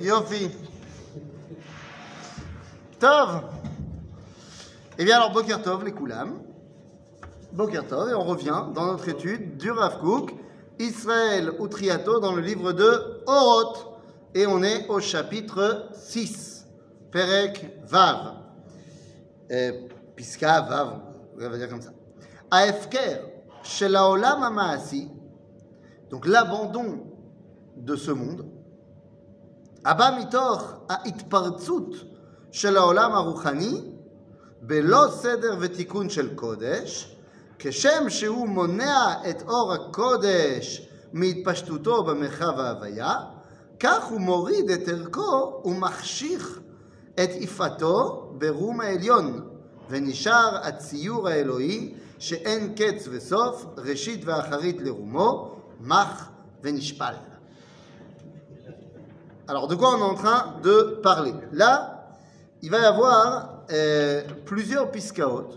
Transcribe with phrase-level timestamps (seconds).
[0.00, 0.50] Yofi.
[2.98, 3.42] Tov.
[4.98, 6.40] Eh bien alors, Boker Tov, les Koulam.
[7.52, 10.34] Boker Tov, et on revient dans notre étude du Rav Kook,
[10.78, 13.88] Israël ou Triato, dans le livre de Oroth.
[14.34, 16.66] Et on est au chapitre 6,
[17.12, 18.34] Perek Vav.
[20.16, 21.00] Piska Vav,
[21.36, 21.92] on va dire comme ça.
[22.50, 23.18] Aefker,
[23.62, 25.08] Shelaolam Amaasi,
[26.10, 27.06] donc l'abandon
[27.76, 28.46] de ce monde,
[29.84, 31.94] הבא מתוך ההתפרצות
[32.52, 33.80] של העולם הרוחני
[34.62, 37.16] בלא סדר ותיקון של קודש,
[37.58, 43.14] כשם שהוא מונע את אור הקודש מהתפשטותו במרחב ההוויה,
[43.80, 46.60] כך הוא מוריד את ערכו ומחשיך
[47.14, 49.48] את יפתו ברום העליון,
[49.90, 56.28] ונשאר הציור האלוהי שאין קץ וסוף, ראשית ואחרית לרומו, מח
[56.62, 57.33] ונשפל.
[59.46, 61.34] Alors, de quoi on est en train de parler?
[61.52, 62.08] Là,
[62.62, 65.48] il va y avoir euh, plusieurs piskaot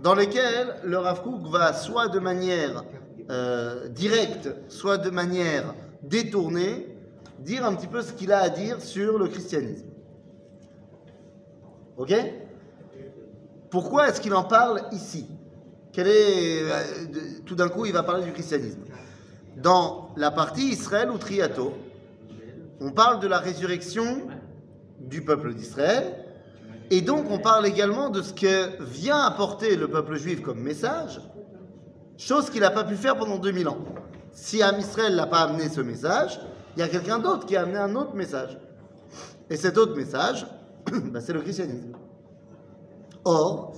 [0.00, 2.84] dans lesquels le Rav Kook va soit de manière
[3.28, 6.96] euh, directe, soit de manière détournée,
[7.40, 9.86] dire un petit peu ce qu'il a à dire sur le christianisme.
[11.96, 12.14] Ok?
[13.68, 15.26] Pourquoi est-ce qu'il en parle ici?
[15.92, 16.82] Quel est, euh,
[17.44, 18.82] Tout d'un coup, il va parler du christianisme?
[19.56, 21.74] Dans la partie Israël ou Triato,
[22.80, 24.22] on parle de la résurrection
[24.98, 26.14] du peuple d'Israël,
[26.90, 31.20] et donc on parle également de ce que vient apporter le peuple juif comme message,
[32.16, 33.78] chose qu'il n'a pas pu faire pendant 2000 ans.
[34.32, 36.40] Si Am Israël n'a pas amené ce message,
[36.76, 38.58] il y a quelqu'un d'autre qui a amené un autre message.
[39.48, 40.46] Et cet autre message,
[40.92, 41.92] bah, c'est le christianisme.
[43.24, 43.74] Or,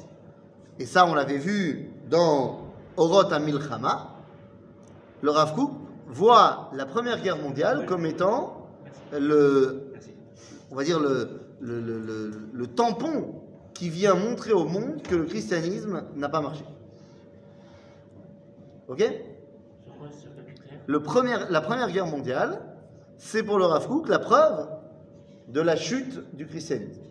[0.78, 4.11] et ça on l'avait vu dans Oroth Amilchama,
[5.20, 5.55] le Rav
[6.08, 8.61] voit la Première Guerre mondiale comme étant
[9.12, 9.92] le,
[10.70, 11.28] on va dire le,
[11.60, 13.42] le, le- le- le tampon
[13.74, 16.64] qui vient montrer au monde que le christianisme n'a pas marché.
[18.89, 19.02] Ok?
[20.86, 22.61] Le premier, La Première Guerre mondiale,
[23.17, 24.67] c'est pour le Rav Kook la preuve
[25.48, 27.02] de la chute du christianisme.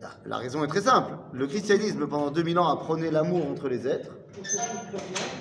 [0.00, 1.14] La- La raison est très simple.
[1.32, 4.10] Le christianisme, pendant 2000 ans, a prôné l'amour entre les êtres.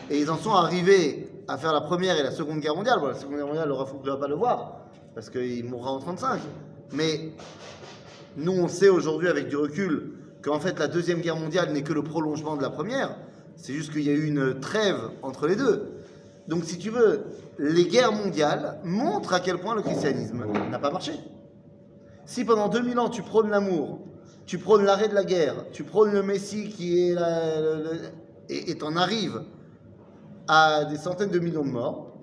[0.09, 2.99] Et ils en sont arrivés à faire la première et la seconde guerre mondiale.
[2.99, 4.82] Bon, la seconde guerre mondiale, le Rav Kook ne va pas le voir,
[5.15, 6.39] parce qu'il mourra en 35.
[6.91, 7.31] Mais
[8.37, 11.93] nous, on sait aujourd'hui, avec du recul, qu'en fait, la deuxième guerre mondiale n'est que
[11.93, 13.15] le prolongement de la première.
[13.55, 15.91] C'est juste qu'il y a eu une trêve entre les deux.
[16.47, 17.23] Donc, si tu veux,
[17.57, 21.13] les guerres mondiales montrent à quel point le christianisme n'a pas marché.
[22.25, 23.99] Si pendant 2000 ans, tu prônes l'amour,
[24.45, 27.77] tu prônes l'arrêt de la guerre, tu prônes le Messie qui est la,
[28.49, 29.41] et t'en arrives
[30.47, 32.17] à des centaines de millions de morts.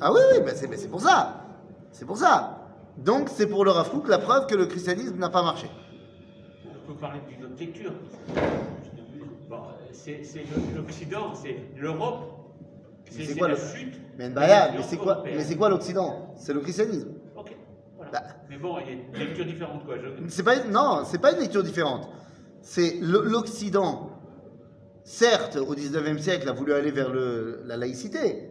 [0.00, 1.44] Ah oui, oui, bah c'est pour ça.
[1.92, 2.60] C'est pour ça.
[2.98, 5.68] Donc c'est pour le Rav Kook la preuve que le christianisme n'a pas marché.
[6.66, 7.92] On peut parler d'une autre lecture.
[9.48, 9.58] Bon,
[9.92, 10.20] c'est
[10.76, 12.30] l'Occident, c'est l'Europe.
[13.16, 13.94] Mais c'est quoi la le- chute.
[14.18, 16.32] Mais, bah, mais c'est quoi, mais quoi l'Occident?
[16.36, 17.10] C'est le christianisme.
[17.36, 17.54] Ok,
[17.96, 18.10] voilà.
[18.12, 18.22] Bah.
[18.50, 19.96] Mais bon, il y a une lecture différente, quoi.
[19.98, 22.08] Je- pas une- non, c'est pas une lecture différente.
[22.62, 24.10] C'est l'Occident.
[25.04, 28.48] Certes, au 19e siècle, a voulu aller vers le- la laïcité,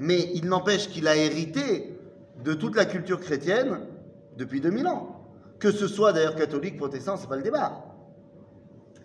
[0.00, 1.94] mais il n'empêche qu'il a hérité
[2.42, 3.80] de toute la culture chrétienne
[4.38, 5.16] depuis 2000 ans.
[5.58, 7.84] Que ce soit d'ailleurs catholique, protestant, c'est pas le débat.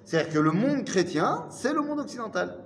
[0.06, 2.60] C'est-à-dire que le monde chrétien, c'est le monde occidental.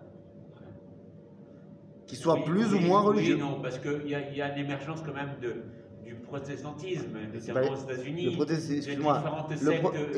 [2.06, 3.38] Qu'il soit Oui, plus ou oui, moins oui, religieux.
[3.38, 5.56] non, parce qu'il y, a- y a l'émergence quand même de,
[6.04, 8.26] du protestantisme, notamment aux États-Unis.
[8.26, 8.76] le protest- de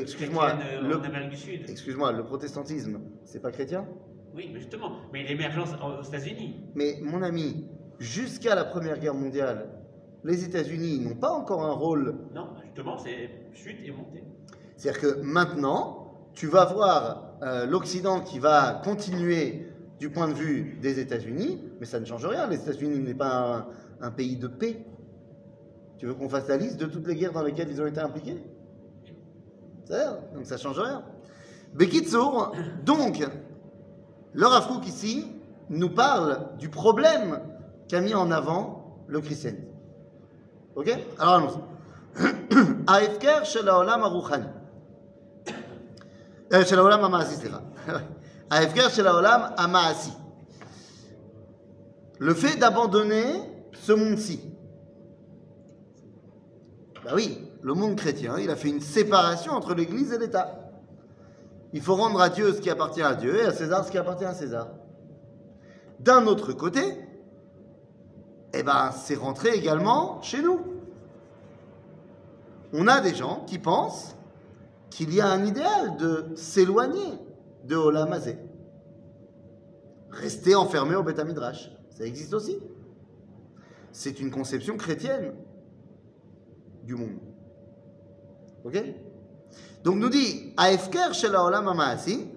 [0.00, 1.60] excuse-moi, euh, le- en Amérique du Sud.
[1.68, 3.86] Excuse-moi, le protestantisme, c'est pas chrétien?
[4.34, 4.92] Oui, mais justement.
[5.12, 6.56] Mais l'émergence aux États-Unis.
[6.74, 7.66] Mais mon ami,
[8.02, 9.68] jusqu'à la Première Guerre mondiale,
[10.24, 12.16] les États-Unis n'ont pas encore un rôle.
[12.34, 14.24] Non, justement, c'est chute et montée.
[14.76, 19.68] C'est-à-dire que maintenant, tu vas voir euh, l'Occident qui va continuer
[19.98, 22.46] du point de vue des États-Unis, mais ça ne change rien.
[22.48, 23.66] Les États-Unis n'est pas
[24.00, 24.84] un, un pays de paix.
[25.98, 28.00] Tu veux qu'on fasse la liste de toutes les guerres dans lesquelles ils ont été
[28.00, 28.42] impliqués?
[29.84, 31.04] C'est-à-dire, donc ça change rien.
[31.74, 32.52] Bekitsour,
[32.84, 33.24] donc,
[34.34, 35.26] le Rav Kook ici
[35.70, 37.40] nous parle du problème
[37.91, 39.65] qu'a mis en avant le christianisme.
[40.75, 40.89] Ok
[41.19, 41.77] Alors allons-y.
[42.87, 44.45] ההפקר של העולם הרוחני,
[46.53, 47.59] אה, של העולם המעשי, סליחה.
[48.51, 50.11] ההפקר של העולם המעשי.
[52.19, 53.27] Le fait d'abandonner
[53.73, 54.41] ce monde-ci.
[57.03, 60.71] Ben oui, le monde chrétien, il a fait une séparation entre l'Église et l'État.
[61.73, 63.99] Il faut rendre à Dieu ce qui appartient à Dieu et à César ce qui
[63.99, 64.69] appartient à César.
[65.99, 66.81] D'un autre côté,
[68.54, 70.60] eh ben, c'est rentré également chez nous.
[72.72, 74.16] On a des gens qui pensent
[74.90, 77.18] qu'il y a un idéal de s'éloigner
[77.64, 78.38] de Olam Hazé.
[80.10, 81.70] Rester enfermé au Beth Midrash.
[81.90, 82.58] Ça existe aussi.
[83.90, 85.34] C'est une conception chrétienne
[86.84, 87.18] du monde.
[88.64, 88.82] Ok?
[89.84, 92.28] Donc nous dit, Aefker shel haolam ha'ma'asi,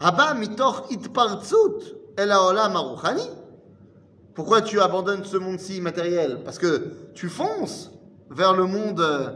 [0.00, 3.39] haba mitoch itpartzut el haolam haruchani.
[4.40, 7.92] Pourquoi tu abandonnes ce monde-ci matériel Parce que tu fonces
[8.30, 9.32] vers le monde euh,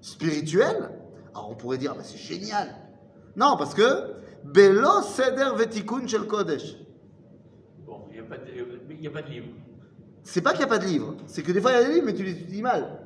[0.00, 0.90] spirituel?
[1.32, 2.68] Alors on pourrait dire, bah, c'est génial.
[3.34, 4.12] Non, parce que
[4.44, 6.76] Belo seder vetikun shel kodesh.
[7.84, 8.42] Bon, il n'y a, pas de-
[8.90, 9.48] il y a pas de livre.
[10.22, 11.88] C'est pas qu'il n'y a pas de livre, c'est que des fois il y a
[11.88, 13.00] des livres, mais tu les étudies mal.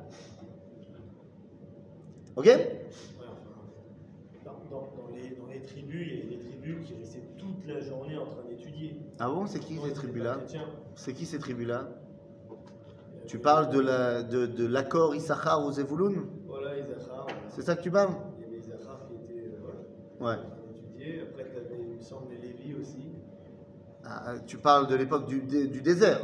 [2.35, 2.45] Ok?
[4.45, 7.65] Dans, dans- dans les, dans les tribus, il y a des tribus qui restaient toute
[7.65, 8.99] la journée en train d'étudier.
[9.17, 10.37] Ah bon, c'est qui ces tribus-là?
[10.99, 11.87] C'est qui ces tribus-là?
[12.51, 12.55] Euh,
[13.25, 16.71] Tu parles de la de, de l'accord Issachar aux Zevulun Voilà.
[17.55, 18.09] C'est ça que tu parles?
[18.37, 19.59] Il y avait Isachar qui était euh,
[20.19, 20.43] voilà, Ouais.
[21.31, 23.13] Après, tu avais, il me semble, les Lévis aussi.
[24.03, 26.19] Ah, ah, Tu parles de l'époque du, dé- du désert.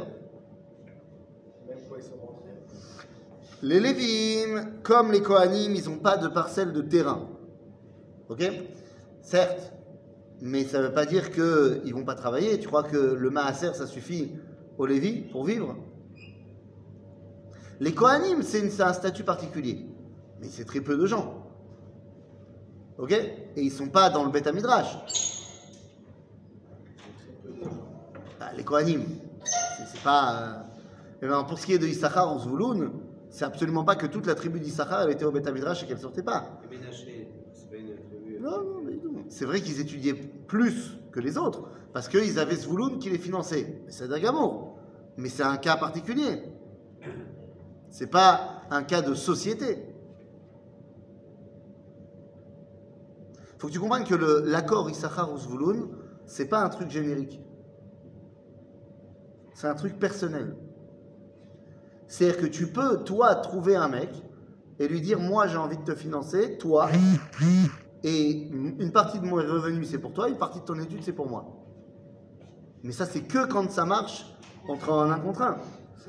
[1.66, 2.50] Même quand ils sont rentrés.
[3.62, 7.26] Les Lévim, comme les Kohanim, ils n'ont pas de parcelle de terrain.
[8.28, 8.42] Ok?
[9.22, 9.72] Certes,
[10.42, 12.58] mais ça ne veut pas dire qu'ils ne vont pas travailler.
[12.58, 14.32] Tu crois que le Maaser, ça suffit
[14.78, 15.76] aux Lévis pour vivre
[17.80, 19.86] Les Kohanim, c'est un statut particulier.
[20.40, 21.46] Mais c'est très peu de gens.
[22.98, 23.12] Ok?
[23.12, 24.96] Et ils ne sont pas dans le Beth Midrash.
[28.40, 29.02] Ah, les Kohanim,
[29.92, 30.42] c'est pas.
[30.42, 30.62] euh,
[31.22, 32.92] eh ben, pour ce qui est de Issachar ou Zvouloun,
[33.30, 36.22] c'est absolument pas que toute la tribu d'Issachar était au Beth Midrash et qu'elle sortait
[36.22, 36.58] pas.
[36.62, 36.82] Tribu.
[38.40, 39.24] Non, non, mais non.
[39.28, 43.82] C'est vrai qu'ils étudiaient plus les autres parce qu'ils avaient Zvouloun qui les finançait.
[43.88, 44.78] C'est d'Agamour.
[45.16, 46.42] Mais c'est un cas particulier.
[47.90, 49.78] C'est pas un cas de société.
[53.58, 55.88] Faut que tu comprennes que l'accord Issachar ou Zvouloun,
[56.26, 57.40] c'est pas un truc générique.
[59.54, 60.54] C'est un truc personnel.
[62.08, 64.10] C'est-à-dire que tu peux, toi, trouver un mec
[64.78, 66.90] et lui dire Moi, j'ai envie de te financer, toi,
[68.08, 68.48] et
[68.78, 71.28] une partie de mon revenu, c'est pour toi, une partie de ton étude, c'est pour
[71.28, 71.44] moi.
[72.82, 74.26] Mais ça, c'est que quand ça marche
[74.68, 75.56] entre un un contre un.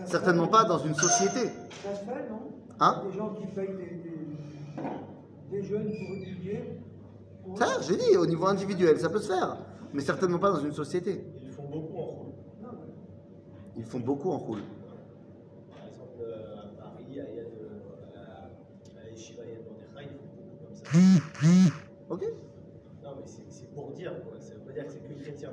[0.06, 1.50] Certainement pas dans une société.
[1.84, 2.40] Ça se fait, non?
[2.80, 3.04] Hein?
[3.10, 6.80] Des gens qui payent des, des, des jeunes pour étudier.
[7.44, 9.58] pour- Ça, j'ai dit, au niveau individuel, ça peut se faire.
[9.94, 11.26] Mais certainement pas dans une société.
[11.44, 12.26] Ils font beaucoup en
[12.62, 12.78] mais
[13.78, 14.60] Ils font beaucoup en roule.
[15.72, 17.48] Par exemple, euh, à Paris, à Yad,
[18.16, 21.74] à, à Yeshiva Yad Mordechai, ils font beaucoup comme ça.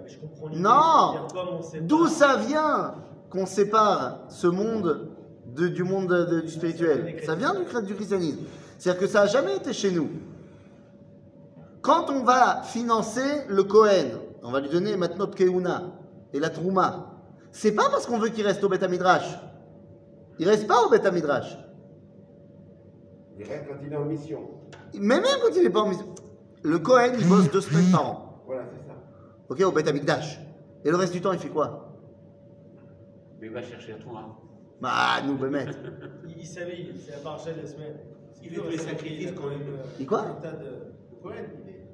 [0.06, 0.60] je comprends l'idée.
[0.62, 1.14] Non
[1.82, 2.94] D'où ça vient
[3.30, 5.08] qu'on sépare ce monde
[5.46, 8.40] de- du monde de- de- du spirituel Ça vient du, du christianisme.
[8.78, 10.08] C'est-à-dire que ça n'a jamais été chez nous.
[11.82, 14.12] Quand on va financer le Kohen,
[14.42, 15.82] on va lui donner maintenant Keuna
[16.32, 17.10] et la Trouma,
[17.52, 19.38] c'est pas parce qu'on veut qu'il reste au Beth Midrash.
[20.38, 21.56] Il reste pas au Beth Midrash.
[23.38, 24.40] Il reste quand il est en mission.
[24.94, 26.06] Mais même quand il est pas en mission.
[26.62, 28.42] Le Kohen, il bosse deux semaines par an.
[28.46, 28.93] Voilà, c'est ça.
[29.48, 30.40] Ok, au Beth Amikdash.
[30.84, 31.92] Et le reste du temps, il fait quoi?
[33.40, 34.12] Mais va chercher à toi.
[34.18, 34.32] hein.
[34.80, 35.66] Bah, nous, Bémet.
[36.28, 37.96] Il, il savait, c'est la paracha de la semaine.
[38.42, 39.60] Il fait tous les sacrifices quand même.
[39.98, 40.20] Il quoi?
[40.22, 41.86] Un tas de, de Cohen, il, est-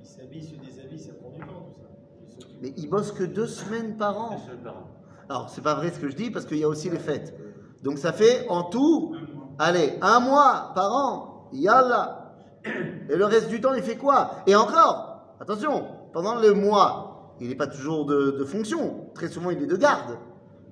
[0.00, 1.88] il s'habille, il se déshabille, ça prend du temps tout ça.
[2.26, 2.56] Il s'occupe.
[2.62, 4.38] Mais il bosse que deux semaines par Deux an.
[4.38, 4.88] semaines par an.
[5.28, 7.36] Alors, c'est pas vrai ce que je dis parce qu'il y a aussi les fêtes.
[7.82, 9.14] Donc, ça fait en tout,
[9.58, 11.48] allez, un mois par an.
[11.52, 12.34] Yallah.
[12.64, 14.30] Et le reste du temps, il fait quoi?
[14.46, 19.06] Et encore, attention, pendant le mois, il n'est pas toujours de, de fonction.
[19.14, 20.18] Très souvent, il est de garde.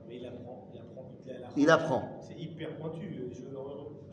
[0.09, 2.19] Mais il apprend, il apprend la- Il apprend.
[2.21, 3.35] C'est hyper pointu, je,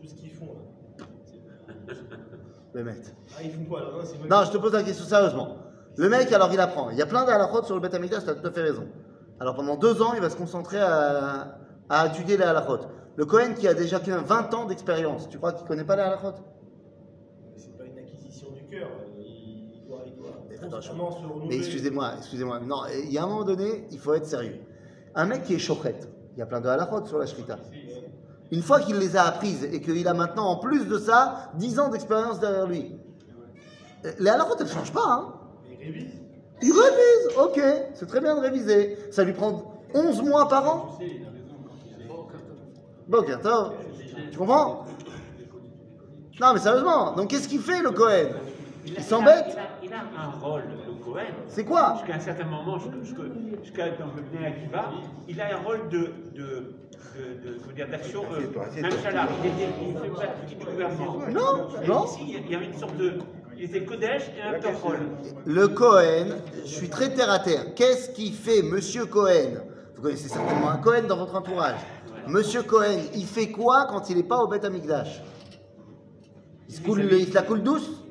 [0.01, 1.05] tout ce qu'ils font là.
[1.25, 2.93] C'est- Bémet.
[3.37, 5.57] Ah, ils font quoi alors Non, moi Non, je te pose la question sérieusement.
[5.97, 6.89] Le mec, alors, il apprend.
[6.89, 8.85] Il y a plein d'halachot sur le Beth tu as tout à fait raison.
[9.39, 11.57] Alors, pendant deux ans, il va se concentrer à,
[11.89, 12.79] à étudier les halachot.
[13.15, 16.01] Le Cohen qui a déjà 15 20 ans d'expérience, tu crois qu'il connaît pas les
[16.01, 18.89] halachot Mais c'est pas une acquisition du cœur.
[19.17, 20.93] Il, il doit, il doit Mais attention.
[21.47, 22.59] Mais excusez-moi, excusez-moi.
[22.59, 24.59] Non, il y a un moment donné, il faut être sérieux.
[25.15, 27.57] Un mec qui est chocrette, il y a plein de halachot sur la shrita.
[28.51, 31.79] Une fois qu'il les a apprises et qu'il a maintenant, en plus de ça, 10
[31.79, 32.95] ans d'expérience derrière lui,
[34.19, 35.33] les halachot, elles ne changent pas, hein
[35.69, 36.11] il révise.
[36.61, 37.61] Il révise, ok,
[37.95, 38.97] c'est très bien de réviser.
[39.11, 40.99] Ça lui prend 11 mois par an.
[43.07, 43.23] Bon,
[44.31, 44.85] tu comprends?
[46.39, 48.29] Non, mais sérieusement, donc qu'est-ce qu'il fait le Cohen?
[48.85, 49.45] Il s'embête.
[49.49, 51.21] Il a, il a un rôle, le Cohen.
[51.47, 53.23] C'est quoi Jusqu'à un certain moment, jusqu'à
[53.63, 54.91] jusqu'à dans le Bnei Akiva,
[55.27, 56.75] il a un rôle de, de,
[57.89, 61.19] d'action, euh, même Chalar, il, était, du gouvernement.
[61.31, 62.05] Non, non.
[62.05, 63.13] Ici, il y avait une sorte de.
[63.57, 64.99] Il était Kodesh et un Tochol.
[65.45, 67.73] Le Cohen, je suis très terre à terre.
[67.73, 69.61] Qu'est-ce qui fait Monsieur Cohen?
[69.95, 71.79] Vous connaissez certainement un Cohen dans votre entourage.
[72.27, 75.21] Monsieur Cohen, il fait quoi quand il n'est pas au Beth Amikdash
[76.67, 78.04] il se, coule, il se la coule douce?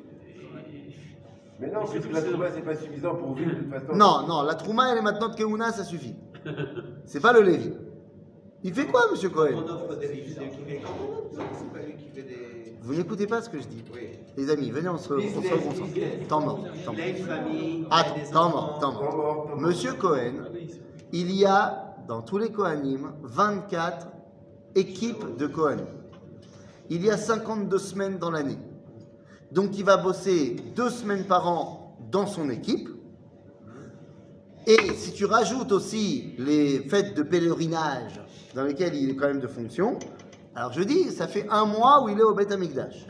[1.59, 3.95] Mais non, puisque la Trouba, c'est pas suffisant pour vivre de toute façon.
[3.95, 6.15] Non, non, la Trouma, elle est maintenant de Keuna, ça suffit.
[7.05, 7.71] C'est pas le Lévi.
[8.63, 11.95] Il fait quoi, Monsieur Cohen On offre des livres qui fait comment C'est pas lui
[11.95, 12.75] qui fait des.
[12.81, 13.83] Vous n'écoutez pas ce que je dis.
[13.93, 14.09] Oui.
[14.37, 16.27] Les amis, venez, on se, on se business.
[16.27, 17.87] Temps mort, Il mort.
[17.91, 18.49] Attends, enfants.
[18.49, 19.57] mort, Temps mort.
[19.57, 20.49] Monsieur Cohen,
[21.11, 24.07] il y a dans tous les Kohanim 24
[24.75, 25.85] équipes de Kohen.
[26.89, 28.57] Il y a 52 semaines dans l'année.
[29.55, 32.89] Donc il va bosser deux semaines par an dans son équipe.
[34.67, 38.19] Et si tu rajoutes aussi les fêtes de pèlerinage
[38.53, 39.97] dans lesquelles il est quand même de fonction,
[40.55, 43.07] alors je dis, ça fait un mois où il est au Beth Amikdash.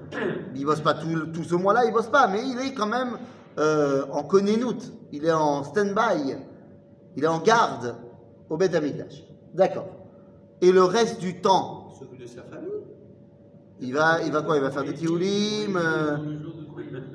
[0.54, 3.18] Il bosse pas tout, tout ce mois-là, il bosse pas, mais il est quand même
[3.58, 4.78] euh, en Konenout.
[5.10, 6.36] Il est en stand-by.
[7.16, 7.96] Il est en garde
[8.48, 9.24] au Beth Amikdash.
[9.52, 9.88] D'accord.
[10.60, 12.71] Et le reste du temps, Il s'occupe de sa famille.
[13.82, 16.16] Il va, il va quoi Il va faire des tioulim euh,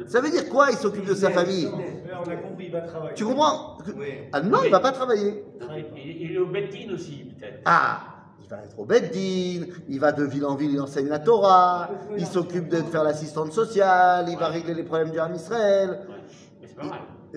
[0.06, 1.66] Ça veut dire quoi Il s'occupe de sa famille?
[1.66, 3.16] Là, on a compris, il va travailler.
[3.16, 3.78] Tu comprends?
[4.34, 5.46] Ah non, il va pas travailler.
[5.96, 7.62] Il, est au Beddin aussi, peut-être.
[7.66, 8.00] Ah
[8.40, 11.90] il va être au Beddin, il va de ville en ville, il enseigne la Torah,
[12.18, 16.00] il s'occupe de faire l'assistante sociale, il va régler les problèmes du Ham Israël.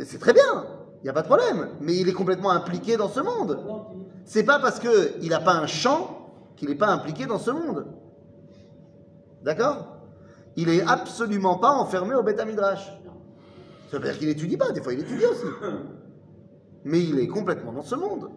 [0.04, 0.66] C'est très bien,
[1.00, 3.58] il n'y a pas de problème, mais il est complètement impliqué dans ce monde.
[4.24, 7.86] C'est pas parce qu'il n'a pas un champ qu'il n'est pas impliqué dans ce monde.
[9.42, 9.96] D'accord?
[10.56, 12.92] Il n'est absolument pas enfermé au Beth Midrash.
[13.90, 15.46] Ça veut dire qu'il n'étudie pas, des fois il étudie aussi.
[16.84, 18.30] Mais il est complètement dans ce monde.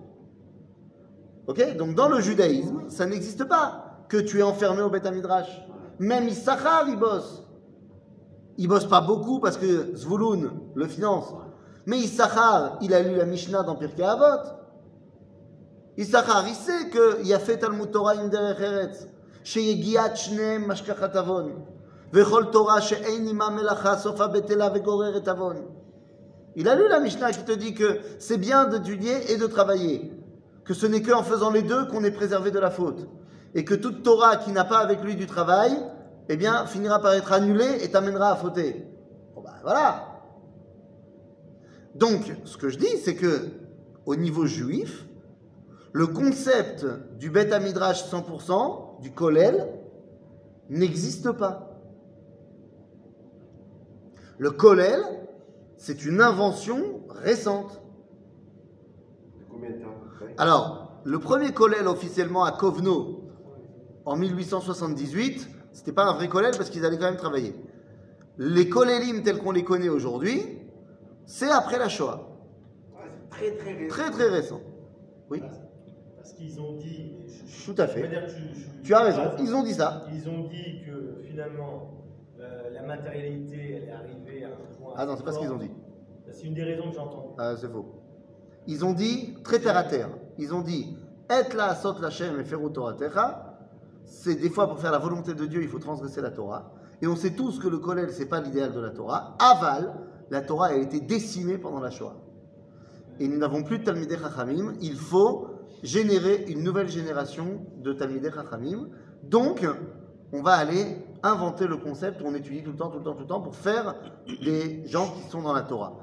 [1.48, 1.76] Ok?
[1.78, 5.62] Donc dans le judaïsme, ça n'existe pas que tu es enfermé au Beth Midrash.
[6.00, 7.44] Même Issachar, il bosse.
[8.58, 11.34] Il bosse pas beaucoup parce que Zvouloun le finance.
[11.86, 14.50] Mais Issachar, il a lu la Mishnah dans Pirkei Avot.
[15.98, 18.54] Issachar, il sait qu'il a fait Talmud Torah Imder
[19.45, 21.53] שיגיעת שניהם משכחת עוון,
[22.13, 25.57] וכל תורה שאין עימה מלאכה סופה בטלה וגוררת עוון.
[26.57, 30.11] Il a lu la Mishnah qui te dit que c'est bien d'étudier et de travailler,
[30.65, 33.07] que ce n'est qu'en faisant les deux qu'on est préservé de la faute,
[33.55, 35.73] et que toute Torah qui n'a pas avec lui du travail,
[36.29, 38.87] eh bien, finira par être annulée et t'amènera à fauter.
[39.35, 40.21] Bon ben voilà.
[41.95, 43.51] Donc, ce que je dis, c'est que
[44.05, 45.07] au niveau juif,
[45.93, 46.85] le concept
[47.19, 49.68] du Beth Midrash 100%, du Kollel,
[50.70, 51.78] n'existe pas.
[54.38, 55.02] Le Kollel,
[55.78, 57.82] c'est une invention récente.
[59.38, 60.36] De combien de temps à peu près?
[60.38, 63.30] Alors, le premier Kollel officiellement à Kovno,
[64.06, 67.54] en 1878, c'était pas un vrai Kollel parce qu'ils allaient quand même travailler.
[68.38, 70.60] Les Kollelim tels qu'on les connaît aujourd'hui,
[71.26, 72.30] c'est après la Shoah.
[72.96, 73.90] Ah, c'est très très récent.
[73.96, 74.62] Très très récent.
[75.30, 75.42] Oui,
[76.18, 77.13] Parce qu'ils ont dit.
[77.66, 78.10] Tout à fait.
[78.84, 80.06] tu as raison, ils ont dit ça.
[80.14, 81.92] Ils ont dit que finalement,
[82.40, 84.94] euh, la matérialité, elle est arrivée à un point.
[84.98, 85.72] Ah non, c'est pas ce qu'ils ont dit.
[86.32, 87.36] C'est une des raisons que j'ai entendues.
[87.38, 87.86] Ah, c'est faux.
[88.68, 90.98] Ils ont dit, très terre à terre, ils ont dit,
[91.30, 93.58] et la sot la shem et feru Toratecha,
[94.04, 96.72] c'est des fois pour faire la volonté de Dieu, il faut transgresser la Torah.
[97.02, 99.36] Et on sait tous que le Kollel, c'est pas l'idéal de la Torah.
[99.40, 99.94] Aval,
[100.30, 102.16] la Torah a été décimée pendant la Shoah.
[103.20, 105.53] Et nous n'avons plus de Talmidei Chachamim, il faut
[105.84, 108.90] générer une nouvelle génération de Talmidei Chachamim.
[109.22, 109.66] Donc,
[110.32, 113.14] on va aller inventer le concept où on étudie tout le temps, tout le temps,
[113.14, 113.96] tout le temps pour faire
[114.42, 116.00] des gens qui sont dans la Torah.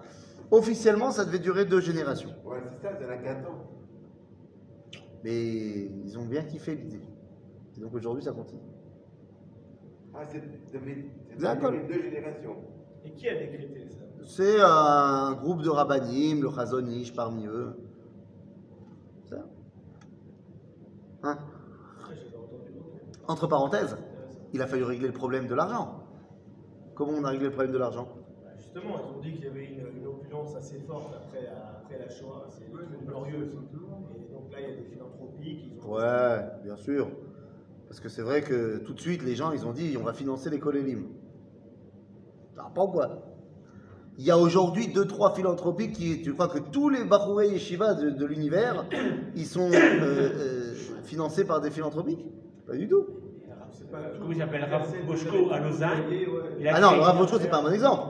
[0.51, 2.31] Officiellement, ça devait durer deux générations.
[2.45, 3.71] Ouais, c'est ça, ça n'a qu'un temps.
[5.25, 7.03] Mais ils ont bien kiffé l'idée.
[7.77, 8.61] Et donc aujourd'hui, ça continue.
[10.15, 12.57] Ah, c'est deux générations.
[13.05, 14.05] Et qui a décrété ça?
[14.25, 17.75] C'est un groupe de rabbinim, le Chazonish parmi eux.
[19.29, 19.47] Ça
[21.23, 21.39] Hein.
[23.29, 23.97] Entre parenthèses,
[24.53, 26.03] il a fallu régler le problème de l'argent.
[26.95, 28.09] Comment on a réglé le problème de l'argent?
[28.43, 31.99] Bah, Justement, ils ont dit qu'il y avait une, une opulence assez forte après, après
[31.99, 32.47] la Shoah.
[32.49, 33.53] C'est une glorieuse.
[33.53, 35.93] Et donc là, il y a des philanthropies qui ont.
[35.93, 37.09] Ouais, bien sûr.
[37.89, 40.13] Parce que c'est vrai que tout de suite, les gens, ils ont dit, on va
[40.13, 41.09] financer les kolélim.
[42.55, 43.30] Ça pas ou quoi?
[44.21, 47.95] Il y a aujourd'hui deux, trois philanthropies qui, tu crois que tous les Bachouré Yeshiva
[47.95, 48.85] de, de l'univers,
[49.35, 50.75] ils sont euh, euh,
[51.05, 52.27] financés par des philanthropiques?
[52.67, 53.07] Pas du tout.
[53.91, 54.69] Comment il s'appelle?
[54.71, 56.03] Rav Boschko à Lausanne.
[56.69, 58.03] Ah non, le Rav Boschko, c'est pas un bon exemple.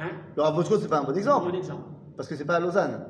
[0.00, 0.08] Hein?
[0.34, 1.52] Le Rav Boschko, c'est pas un bon exemple.
[1.52, 1.84] Bon exemple.
[2.16, 3.06] Parce que c'est pas à Lausanne.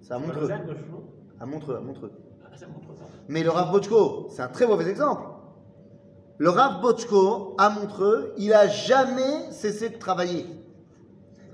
[0.00, 0.42] C'est à Montreux.
[0.42, 2.12] Lausanne, Boschko À Montreux, à Montreux.
[2.44, 2.66] Ah, ça.
[3.26, 5.24] Mais le Rav Bochko, c'est un très mauvais exemple.
[6.38, 10.46] Le Rav Bochko, à Montreux, il a jamais cessé de travailler.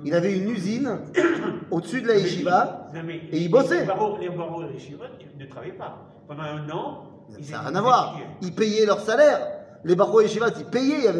[0.05, 0.99] Il avait une usine
[1.71, 2.89] au-dessus de la yeshiva.
[2.95, 3.87] Non, mais Et il bossait.
[3.87, 5.07] Les et les chivas
[5.39, 5.99] ne travaillaient pas.
[6.27, 7.05] Pendant un an,
[7.39, 8.19] ils Ça n'a rien à voir.
[8.41, 9.41] ils payaient leur salaire.
[9.85, 11.11] Les barreaux yeshivas, ils payaient.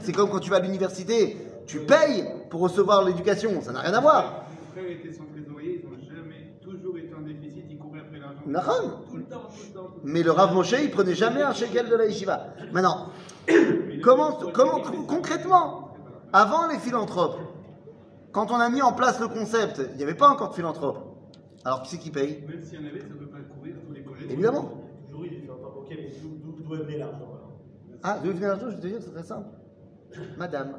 [0.00, 1.36] C'est comme quand tu vas à l'université.
[1.66, 3.60] Tu payes pour recevoir l'éducation.
[3.60, 4.44] Ça n'a rien à voir.
[4.50, 8.18] Mon frère était son trésorier, ils n'ont jamais toujours été en déficit, ils couraient après
[8.18, 8.40] l'argent.
[8.46, 8.90] Nahon.
[9.10, 9.86] Tout le temps, tout le temps.
[9.94, 12.48] tout le Mais le Rav Moshe, il prenait jamais un shekel de la yeshiva.
[12.72, 13.08] Maintenant,
[14.04, 15.96] comment, comment concrètement,
[16.32, 17.38] avant les philanthropes,
[18.36, 20.98] quand on a mis en place le concept, il n'y avait pas encore de philanthropes.
[21.64, 22.44] Alors qui c'est qui paye?
[22.46, 24.30] Même s'il y en avait, ça ne peut pas couvrir tous les collèges.
[24.30, 24.72] Évidemment.
[25.08, 27.30] Toujours il fait entendre, ok, mais d'où- venait l'argent
[28.02, 28.66] Ah, d'où venait l'argent?
[28.68, 29.48] Je vais te dire, c'est très simple.
[30.36, 30.76] Madame.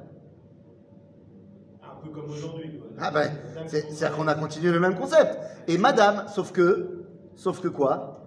[1.81, 2.79] Un peu comme aujourd'hui.
[2.99, 3.31] Ah ben,
[3.65, 5.39] c'est-à-dire qu'on a continué le même concept.
[5.67, 8.21] Et madame, sauf que, sauf que quoi?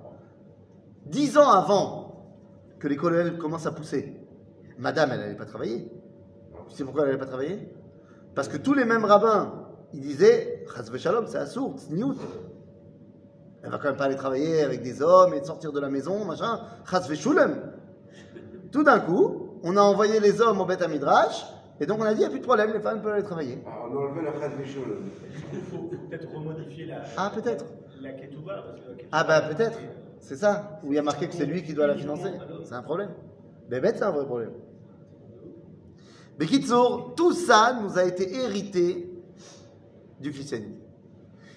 [1.07, 2.35] Dix ans avant
[2.81, 4.17] que les colonels commencent à pousser,
[4.77, 5.89] madame, elle n'allait pas travailler.
[6.69, 7.73] Tu sais pourquoi elle n'allait pas travailler?
[8.35, 9.53] Parce que tous les mêmes rabbins,
[9.93, 12.17] ils disaient, Chas Shalom, c'est assourd, c'est niout.
[13.63, 15.91] Elle va quand même pas aller travailler avec des hommes et de sortir de la
[15.91, 16.61] maison, machin.
[16.89, 17.57] Chas Shalom.
[18.71, 21.45] Tout d'un coup, on a envoyé les hommes au Beth Midrash,
[21.81, 23.25] et donc on a dit, il n'y a plus de problème, les femmes peuvent aller
[23.25, 23.59] travailler.
[23.67, 24.99] Ah, on a enlevé le Chaz Michoul.
[25.53, 27.03] Il faut peut-être remodifier la.
[27.17, 27.65] Ah, peut-être.
[28.01, 28.55] La ketouba.
[28.55, 28.65] la
[29.13, 29.79] Ah bah peut-être,
[30.21, 32.33] c'est ça, où il y a marqué que c'est lui qui doit la financer.
[32.65, 33.11] C'est un problème.
[33.69, 34.53] Mais bête, c'est un vrai problème.
[36.40, 39.10] Mais Kitsour, tout ça nous a été hérité
[40.20, 40.74] du christianisme.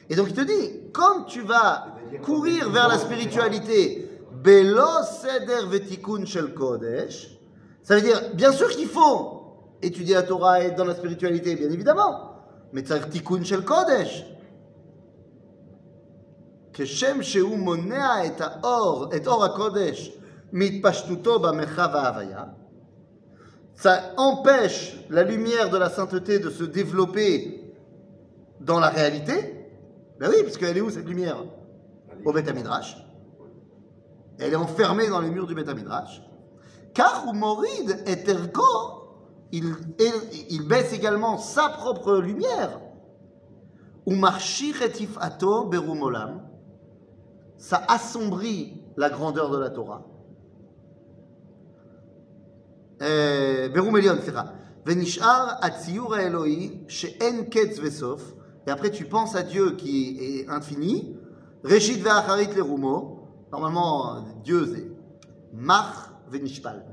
[0.08, 1.86] Et donc il te dit, quand tu vas
[2.22, 7.38] courir vers la spiritualité, Belo Seder Vetikun Shel Kodesh,
[7.82, 9.42] ça veut dire, bien sûr qu'il faut
[9.82, 12.32] étudier la Torah et être dans la spiritualité, bien évidemment,
[12.72, 14.24] mais c'est Tikun Shel Kodesh.
[16.78, 20.12] כשם שהוא מונע את האור, את אור הקודש
[20.52, 22.44] מהתפשטותו במרחב ההוויה,
[23.75, 27.73] ça empêche la lumière de la sainteté de se développer
[28.59, 29.69] dans la réalité.
[30.19, 31.43] Ben oui, parce qu'elle est où cette lumière?
[32.25, 32.97] Au Beth Midrash.
[34.39, 36.21] Elle est enfermée dans les murs du Beth Midrash.
[36.93, 38.63] Car Morid Ergo,
[39.51, 39.75] il,
[40.49, 42.79] il baisse également sa propre lumière.
[45.19, 46.41] Ato berumolam,
[47.57, 50.05] ça assombrit la grandeur de la Torah.
[58.65, 61.17] Et après tu penses à Dieu qui est infini,
[61.63, 64.87] Reshit ve'acharit lerumo, normalement Dieu c'est
[65.53, 66.83] Mach venishpal.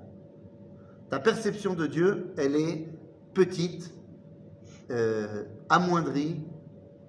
[1.09, 2.89] Ta perception de Dieu, elle est
[3.35, 3.93] petite,
[4.91, 6.41] euh, amoindrie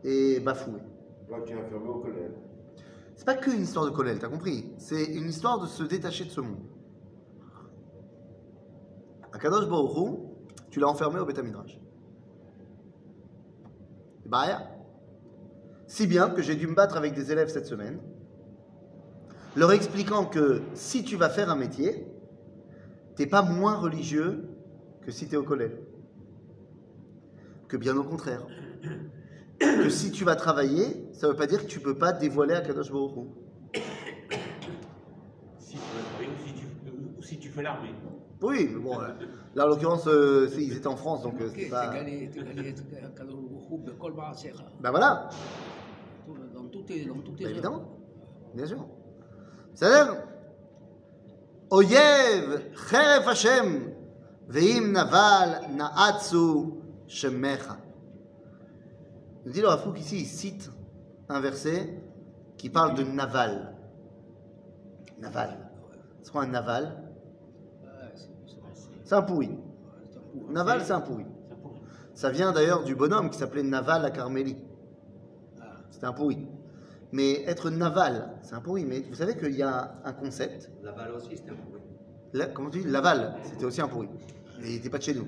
[0.04, 0.82] et bafouée.
[1.46, 2.32] Tu es enfermé au collège.
[3.16, 6.32] C'est pas qu'une histoire de Kolel, t'as compris C'est une histoire de se détacher de
[6.32, 6.64] ce monde.
[9.34, 10.17] Akadosh Baruch Hu,
[10.70, 11.80] tu l'as enfermé au Beth Midrash.
[14.26, 14.67] Bah.
[15.88, 18.00] Si bien que j'ai dû me battre avec des élèves cette semaine,
[19.58, 22.08] leur expliquant que si tu vas faire un métier,
[23.15, 24.48] t'es pas moins religieux
[25.02, 25.78] que si tu es au collège.
[27.67, 28.48] Que bien au contraire.
[29.60, 32.62] Que si tu vas travailler, ça veut pas dire que tu peux pas dévoiler à
[32.62, 33.28] Kadosh Baruch
[37.22, 37.94] si tu fais l'armée.
[38.42, 39.09] Oui, mais bon, euh,
[39.55, 41.87] là en l'occurrence, euh, c'est- ils étaient en France, donc euh, c'est pas.
[41.88, 44.62] תגלה תגלה את הקדוש ברוך הוא בכל מעשיך.
[44.83, 45.29] Ben voilà,
[46.55, 47.53] Dans toutes tes dans toutes tes œuvres.
[47.55, 47.83] évidemment,
[48.55, 48.85] bien sûr.
[49.75, 50.14] C'est-à-dire,
[51.70, 53.92] Oyev, Cheref Hashem,
[54.49, 56.72] Veim Naval, Naatsu,
[57.07, 57.77] Shemecha.
[59.44, 60.70] Il dit le Rafouk ici, il cite
[61.29, 62.01] un verset
[62.57, 63.75] qui parle de Naval.
[65.20, 65.51] Naval.
[66.22, 67.10] C'est quoi un Naval Ouais, c'est-
[69.12, 69.50] c'est- un pourri.
[70.50, 71.26] Naval, c'est un pourri.
[72.13, 74.58] Ça vient d'ailleurs du bonhomme qui s'appelait Naval à Carmélie.
[75.62, 76.47] Ah, C'était un pourri.
[77.13, 78.86] Mais être naval, c'est un pourri.
[78.86, 80.71] Mais vous savez qu'il y a un concept.
[80.82, 81.82] Laval aussi, c'était un pourri.
[82.34, 82.88] La- comment tu dis?
[82.88, 84.08] Laval, c'était aussi un pourri.
[84.62, 85.28] Mais il n'était pas de chez nous.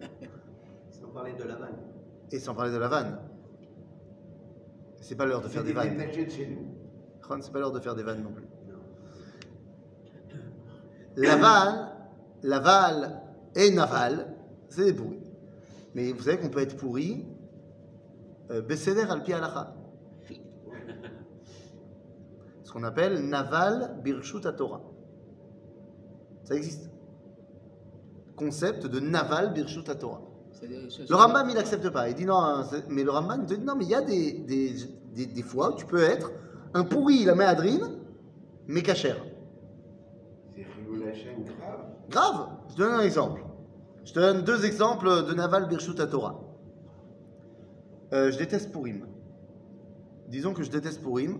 [0.90, 1.72] Sans parler de Laval.
[2.30, 3.18] Et sans parler de la vanne.
[5.00, 5.96] C'est pas l'heure de faire des vannes.
[5.96, 7.40] détaché de chez nous.
[7.42, 8.46] C'est pas l'heure de faire des vannes non plus.
[11.16, 11.91] Laval,
[12.42, 13.22] Laval
[13.54, 14.34] et Naval,
[14.68, 15.22] c'est des pourris.
[15.94, 17.26] Mais vous savez qu'on peut être pourri,
[18.50, 19.22] euh, Besséder al.
[22.64, 24.82] Ce qu'on appelle Naval Birshut Torah.
[26.44, 26.90] Ça existe.
[28.36, 30.22] concept de Naval Birshut Torah.
[30.62, 32.08] Le Rambam, il n'accepte pas.
[32.08, 34.00] Il dit non, hein, mais le Rambam, il te dit non, mais il y a
[34.02, 34.74] des, des,
[35.12, 36.30] des, des fois où tu peux être
[36.74, 37.84] un pourri, la méadrine,
[38.66, 39.16] mais cachère.
[40.54, 40.64] C'est
[42.12, 42.46] grave.
[42.70, 43.42] Je te donne un exemple.
[44.04, 46.40] Je te donne deux exemples de Naval Birshut Torah.
[48.12, 49.06] Euh, je déteste Purim.
[50.28, 51.38] Disons que je déteste Purim,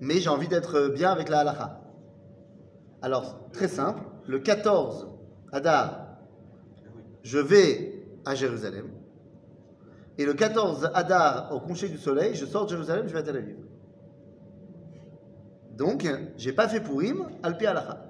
[0.00, 1.80] mais j'ai envie d'être bien avec la halakha.
[3.02, 5.08] Alors, très simple, le 14
[5.52, 6.06] Adar,
[7.22, 8.90] je vais à Jérusalem.
[10.18, 13.22] Et le 14 Adar, au coucher du soleil, je sors de Jérusalem, je vais à
[13.22, 13.56] Tel Aviv.
[15.76, 18.05] Donc, j'ai pas fait Purim, al pi halakha.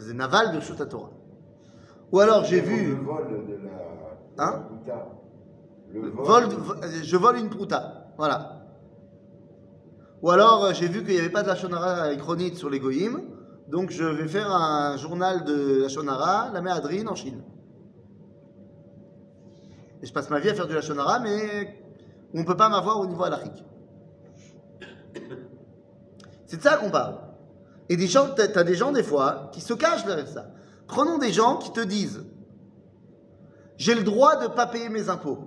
[0.00, 1.10] C'est Naval Birshut Torah.
[2.12, 2.96] Ou alors j'ai vu.
[2.96, 3.60] Le vol de la.
[3.60, 3.68] de
[4.38, 4.64] Hein.
[5.92, 6.24] Le vol.
[6.24, 8.06] Vol, vo- je vole une prouta.
[8.16, 8.56] Voilà.
[10.22, 12.78] Ou alors, euh, j'ai vu qu'il n'y avait pas de la Shonara chronite sur les
[12.78, 13.20] Goïm,
[13.68, 17.42] donc je vais faire un journal de la Shonara, la Méadrine, en Chine.
[20.02, 21.78] Et je passe ma vie à faire du la Shonara, mais
[22.34, 23.64] on ne peut pas m'avoir au niveau halachique.
[26.46, 27.16] C'est de ça qu'on parle.
[27.90, 30.46] Et des gens, t'as des gens des fois qui se cachent derrière ça.
[30.86, 32.24] Prenons des gens qui te disent
[33.76, 35.38] j'ai le droit de ne pas payer mes impôts.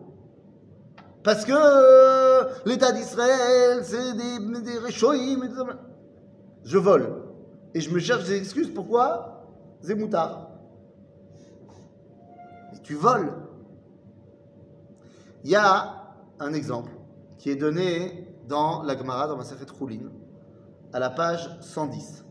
[1.24, 5.38] Parce que euh, l'État d'Israël, c'est des, des et.
[6.66, 7.24] Je vole.
[7.74, 8.74] Et je me cherche des excuses.
[8.74, 9.46] Pourquoi?
[9.82, 10.50] C'est moutard.
[12.74, 13.32] Mais tu voles.
[15.46, 16.92] Il y a un exemple
[17.38, 20.12] qui est donné dans la Gemara, dans Maseret Roulin,
[20.92, 22.26] à la page 110.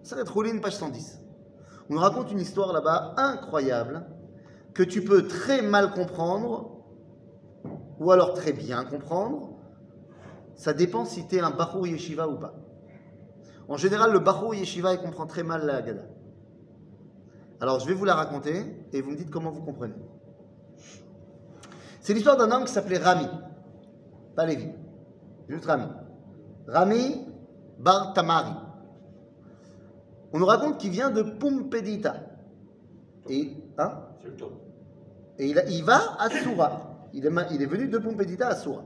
[0.00, 1.20] Maseret Roulin, page 110.
[1.88, 4.06] On nous raconte une histoire là-bas incroyable
[4.74, 6.84] que tu peux très mal comprendre
[7.98, 9.56] ou alors très bien comprendre.
[10.54, 12.54] Ça dépend si tu es un Bahou Yeshiva ou pas.
[13.68, 16.06] En général, le Bahou Yeshiva, il comprend très mal la Haggadah.
[17.60, 19.94] Alors, je vais vous la raconter et vous me dites comment vous comprenez.
[22.00, 23.26] C'est l'histoire d'un homme qui s'appelait Rami.
[24.34, 24.70] Pas Lévi.
[25.48, 25.86] Juste Rami.
[26.66, 27.26] Rami
[27.78, 28.52] Bar Tamari.
[30.32, 32.14] On nous raconte qu'il vient de Pumpedita.
[33.28, 33.92] Et, hein
[35.38, 37.08] et il, a- il va à Soura.
[37.12, 38.82] Il est, ma- il est venu de Pompédita à Soura.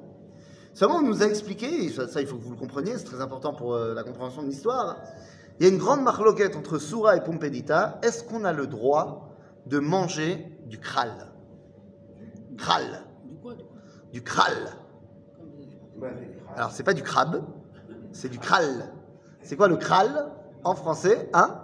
[0.73, 3.05] Seulement, on nous a expliqué, et ça, ça, il faut que vous le compreniez, c'est
[3.05, 4.97] très important pour euh, la compréhension de l'histoire.
[5.61, 7.99] Il y a une grande marloquette entre Soura et Pompédita.
[8.03, 9.29] Est-ce qu'on a le droit
[9.67, 11.13] de manger du kral?
[12.57, 13.03] Kral.
[13.25, 13.77] Du quoi, du quoi?
[14.13, 14.53] Du kral.
[16.57, 17.45] Alors, c'est pas du crabe,
[18.13, 18.93] c'est du kral.
[19.43, 20.33] C'est quoi le kral?
[20.65, 21.61] En français Hein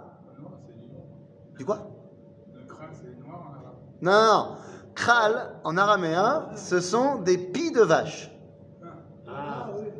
[1.57, 1.91] du quoi.
[4.01, 4.47] Non, non, non.
[4.95, 8.31] Kral, en araméen, ce sont des pies de vache.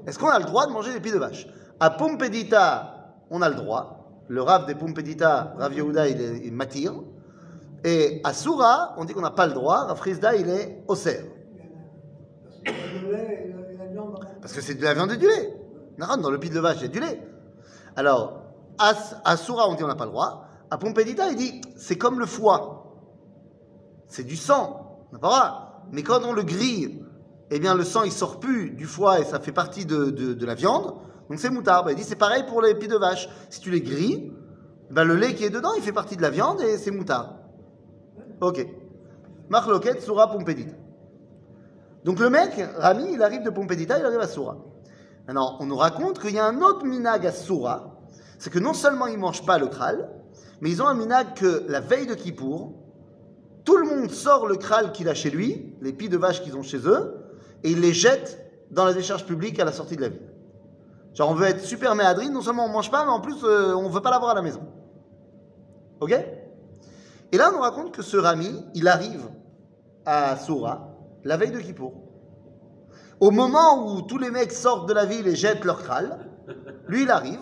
[0.07, 1.47] Est-ce qu'on a le droit de manger des pieds de vache?
[1.79, 4.23] À Pompedita, on a le droit.
[4.27, 6.91] Le Rav des Pompedita, Rav Yehuda, il est il.
[7.83, 9.85] Et à Soura, on dit qu'on n'a pas le droit.
[9.85, 10.83] Rav Frisda, il est
[12.65, 14.19] la viande.
[14.41, 15.53] Parce que c'est de la viande et du lait.
[15.97, 17.21] Dans le pied de vache, il y a du lait.
[17.95, 18.40] Alors,
[19.23, 20.45] à, Soura, on dit on n'a pas le droit.
[20.69, 22.95] À Pompedita, il dit c'est comme le foie.
[24.07, 24.99] C'est du sang.
[25.13, 25.93] On pas le.
[25.93, 27.03] Mais quand on le grille,
[27.49, 30.55] eh bien le sang il sort plus du foie et ça fait partie de, la
[30.55, 30.95] viande.
[31.29, 31.83] Donc c'est moutard.
[31.83, 33.29] Ben, il dit c'est pareil pour les pieds de vache.
[33.49, 34.33] Si tu les grilles,
[34.89, 37.35] ben, le lait qui est dedans il fait partie de la viande et c'est moutard.
[38.41, 38.65] Ok.
[39.49, 40.73] Marloquette, Soura, Pompedita.
[42.05, 44.57] Donc le mec, Rami, il arrive de Pompedita, il arrive à Soura.
[45.27, 47.90] Maintenant, on nous raconte qu'il y a un autre minag à Soura.
[48.41, 50.09] C'est que non seulement ils ne mangent pas le kral,
[50.61, 52.73] mais ils ont un minag que la veille de Kippour,
[53.63, 56.57] tout le monde sort le kral qu'il a chez lui, les pies de vache qu'ils
[56.57, 57.17] ont chez eux,
[57.63, 60.27] et ils les jettent dans la décharge publique à la sortie de la ville.
[61.13, 63.43] Genre, on veut être super méadrine, non seulement on ne mange pas, mais en plus,
[63.43, 64.63] euh, on ne veut pas l'avoir à la maison.
[65.99, 66.19] Ok?
[67.31, 69.29] Et là, on nous raconte que ce Rami, il arrive
[70.03, 71.93] à Soura la veille de Kippour.
[73.19, 76.17] Au moment où tous les mecs sortent de la ville et jettent leur kral,
[76.87, 77.39] lui, il arrive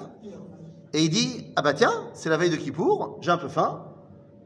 [0.94, 3.86] et il dit Ah bah tiens, c'est la veille de Kippour, j'ai un peu faim,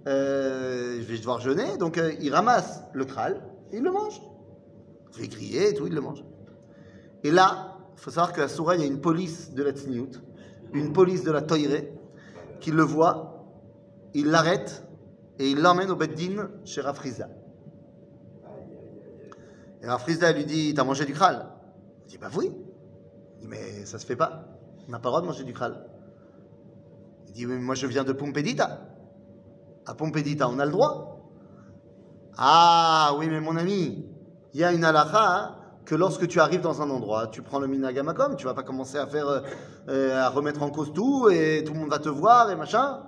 [0.08, 1.78] euh, je vais devoir jeûner.
[1.78, 4.22] Donc euh, il ramasse le kral et il le mange.
[5.14, 6.24] Il fait crier et tout, il le mange.
[7.24, 10.22] Et là, il faut savoir qu'à Soura, il y a une police de la Tzniut,
[10.74, 11.94] une police de la Toiré,
[12.60, 13.46] qui le voit,
[14.14, 14.84] il l'arrête
[15.40, 17.30] et il l'emmène au Beddin chez Rafriza.
[19.82, 21.46] Et Rafrizda lui dit T'as mangé du kral
[22.06, 22.52] Il dit Bah oui.
[23.36, 24.46] Il dit Mais ça se fait pas.
[24.88, 25.86] On n'a pas le droit de manger du kral.
[27.34, 28.80] Il dit Mais moi je viens de Pompedita.
[29.86, 31.20] À Pompedita, on a le droit.
[32.38, 34.06] Ah oui, mais mon ami,
[34.54, 37.60] il y a une halakha hein, que lorsque tu arrives dans un endroit, tu prends
[37.60, 39.42] le minagamakom, tu vas pas commencer à faire, euh,
[39.90, 43.02] euh, à remettre en cause tout et tout le monde va te voir et machin.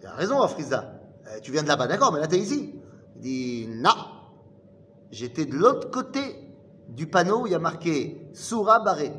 [0.00, 0.92] Il a raison, Afriza.
[1.26, 2.74] Euh, tu viens de là-bas, d'accord, mais là, tu es ici.
[3.16, 3.90] Il dit Non.
[5.10, 6.20] J'étais de l'autre côté
[6.88, 9.12] du panneau où il y a marqué Soura Barré.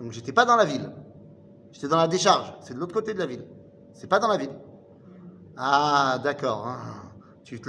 [0.00, 0.90] Donc, j'étais pas dans la ville.
[1.74, 2.54] J'étais dans la décharge.
[2.60, 3.44] C'est de l'autre côté de la ville.
[3.92, 4.54] C'est pas dans la ville.
[5.56, 6.66] Ah, d'accord.
[6.68, 6.78] hein.
[7.42, 7.60] Tu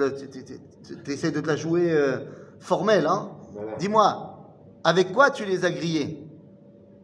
[1.08, 2.20] essaies de te la jouer euh,
[2.60, 3.76] formelle, hein Voilà.
[3.78, 4.38] Dis-moi,
[4.84, 6.22] avec quoi tu les as grillés?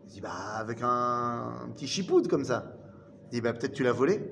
[0.06, 0.88] Il dit, bah, avec un,
[1.66, 2.76] un petit chipoud comme ça.
[3.32, 4.32] Il dit, bah, peut-être tu l'as volé.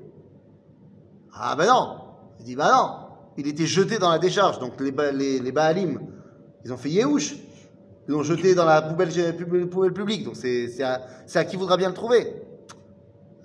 [1.34, 1.98] Ah, bah non.
[2.40, 3.08] Il dit, bah non.
[3.38, 4.60] Il était jeté dans la décharge.
[4.60, 6.00] Donc, les, les, les Baalim,
[6.64, 7.36] ils ont fait Yéhouch.
[8.08, 9.10] Ils l'ont jeté dans la poubelle,
[9.70, 10.24] poubelle publique.
[10.24, 12.44] Donc, c'est c'est à, c'est à qui voudra bien le trouver.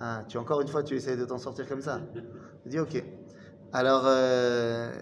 [0.07, 1.99] Ah, tu encore une fois, tu essayes de t'en sortir comme ça.
[2.67, 3.03] Il dit, ok.
[3.73, 4.93] Alors, euh,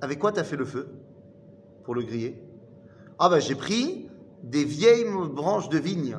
[0.00, 0.88] avec quoi tu as fait le feu
[1.82, 2.40] pour le griller?
[3.18, 4.08] Ah, bah, j'ai pris
[4.44, 6.18] des vieilles branches de vigne,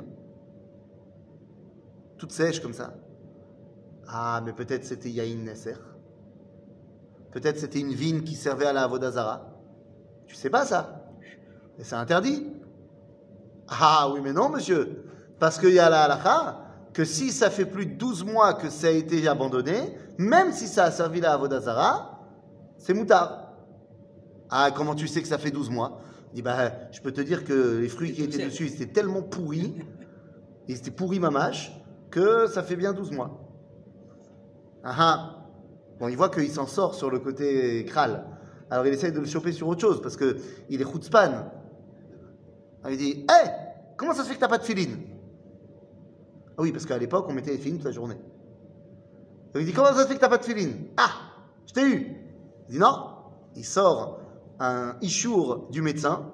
[2.18, 2.94] toutes sèches comme ça.
[4.06, 5.78] Ah, mais peut-être c'était Yahin Nesser.
[7.32, 9.50] Peut-être c'était une vigne qui servait à la Avodazara.
[10.28, 11.10] Tu sais pas ça?
[11.78, 12.52] Et c'est interdit.
[13.70, 15.06] Ah oui, mais non, monsieur.
[15.40, 16.69] Parce qu'il y a la halakha
[17.00, 20.68] que si ça fait plus de 12 mois que ça a été abandonné, même si
[20.68, 22.28] ça a servi la Avodazara,
[22.78, 23.54] c'est moutard.
[24.50, 26.02] Ah, comment tu sais que ça fait 12 mois?
[26.34, 28.92] Il dit, bah, je peux te dire que les fruits qui étaient dessus, ils étaient
[28.92, 29.76] tellement pourris,
[30.68, 31.72] ils étaient pourris mamache,
[32.12, 33.48] que ça fait bien 12 mois.
[34.84, 35.46] Ah ah.
[36.02, 38.26] Bon, il voit qu'il s'en sort sur le côté kral.
[38.70, 40.36] Alors il essaye de le choper sur autre chose, parce que
[40.70, 41.50] il est chutzpan.
[42.84, 43.50] Alors il dit, hé,
[43.96, 44.98] comment ça se fait que t'as pas de filine
[46.60, 48.18] Ah oui, parce qu'à l'époque, on mettait les filines toute la journée.
[49.54, 50.88] Donc il dit, comment ça se fait que t'as pas de filine?
[50.98, 51.12] Ah,
[51.66, 52.18] je t'ai eu.
[52.68, 53.06] Il dit, non.
[53.56, 54.20] Il sort
[54.60, 56.30] un ishour du médecin,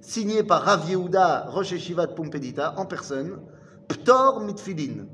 [0.00, 3.40] signé par Rav Yehuda Rosh de Pompédita, en personne,
[3.88, 5.06] Ptor mitfilin.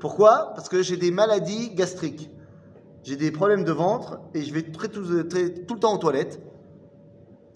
[0.00, 0.52] Pourquoi?
[0.54, 2.30] Parce que j'ai des maladies gastriques.
[3.02, 6.40] J'ai des problèmes de ventre et je vais tout, le temps aux toilettes.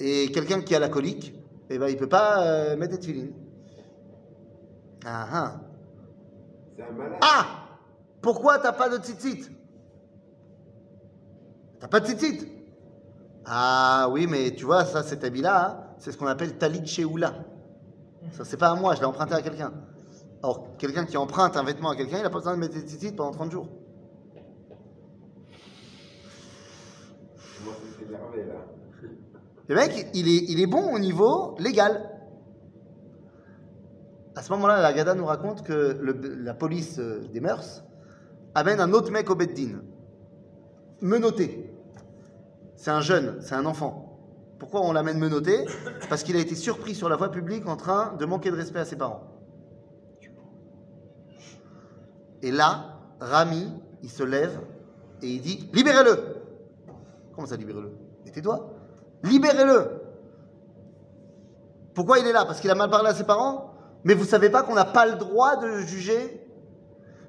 [0.00, 1.34] Et quelqu'un qui a la colique,
[1.70, 3.32] eh ben, il ne peut pas euh, mettre des tefilines.
[5.06, 5.63] Ah ah.
[7.20, 7.46] Ah
[8.20, 9.50] Pourquoi t'as pas de tzitzit?
[11.80, 12.48] T'as pas de tzitzit?
[13.44, 17.34] Ah oui, mais tu vois, ça, cet habit-là, hein, c'est ce qu'on appelle talit sheoula.
[18.32, 19.72] Ça, c'est pas à moi, je l'ai emprunté à quelqu'un.
[20.42, 22.80] Or, quelqu'un qui emprunte un vêtement à quelqu'un, il a pas besoin de mettre des
[22.80, 23.68] tzitzit pendant 30 jours.
[27.64, 28.54] Moi, c'est énervé, là.
[29.66, 32.13] Le mec, il est, il est bon au niveau légal.
[34.36, 35.98] À ce moment-là, la Gada nous raconte que
[36.42, 37.84] la police euh, des mœurs
[38.54, 39.80] amène un autre mec au Beddin.
[41.00, 41.72] Menotté.
[42.76, 44.18] C'est un jeune, c'est un enfant.
[44.58, 45.64] Pourquoi on l'amène menotté?
[46.08, 48.80] Parce qu'il a été surpris sur la voie publique en train de manquer de respect
[48.80, 49.22] à ses parents.
[52.42, 54.60] Et là, Rami, il se lève
[55.22, 56.18] et il dit Libérez-le
[57.34, 57.92] Comment ça, libérez-le?
[58.32, 58.70] Tais-toi
[59.22, 59.90] Libérez-le
[61.94, 62.44] Pourquoi il est là?
[62.44, 63.73] Parce qu'il a mal parlé à ses parents?
[64.04, 66.46] Mais vous savez pas qu'on n'a pas le droit de juger?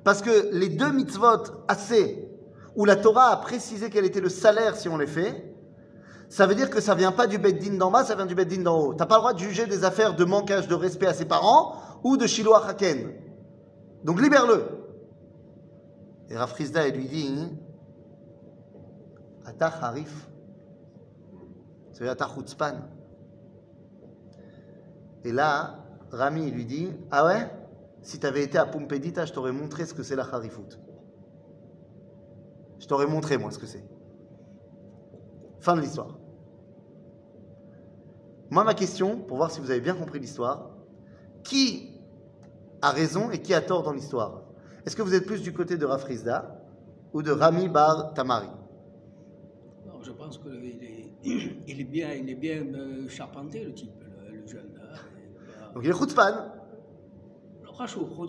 [0.04, 2.30] Parce que les deux mitzvot assez,
[2.76, 5.56] où la Torah a précisé quel était le salaire si on les fait,
[6.30, 8.62] ça veut dire que ça vient pas du beddin d'en bas, ça vient du beddin
[8.62, 8.94] d'en haut.
[8.94, 11.76] T'as pas le droit de juger des affaires de manquage de respect à ses parents
[12.04, 13.14] ou de shiloh haken.
[14.04, 14.66] Donc libère-le.
[16.30, 17.48] Et Rafrizda, il lui dit
[19.46, 20.28] Ata harif.
[21.94, 22.76] Ça veut dire Ata chutzpan.
[25.24, 25.85] Et là,
[26.16, 27.50] Rami lui dit Ah ouais?
[28.02, 30.80] Si tu avais été à Pompédita, je t'aurais montré ce que c'est la harifout.
[32.80, 33.84] Je t'aurais montré, moi, ce que c'est.
[35.60, 36.18] Fin de l'histoire.
[38.52, 40.70] Moi, ma question, pour voir si vous avez bien compris l'histoire,
[41.44, 42.00] qui
[42.82, 44.44] a raison et qui a tort dans l'histoire?
[44.86, 46.62] Est-ce que vous êtes plus du côté de Rafrizda
[47.14, 48.50] ou de Rami Bar Tamari?
[50.04, 50.52] Je pense qu'il
[51.80, 51.84] est
[52.36, 53.90] bien euh, charpenté, le type,
[54.30, 54.80] le, le jeune.
[54.80, 54.96] hein.
[55.18, 56.34] Et, Donc il est chutzpan.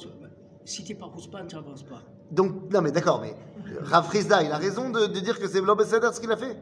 [0.06, 0.26] euh,
[0.64, 2.02] si t'es pas Rouspan, tu n'avances pas.
[2.32, 3.36] Donc, non mais d'accord, mais
[3.82, 6.56] Rafrizda, il a raison de, de dire que c'est Blobeseder ce qu'il a fait?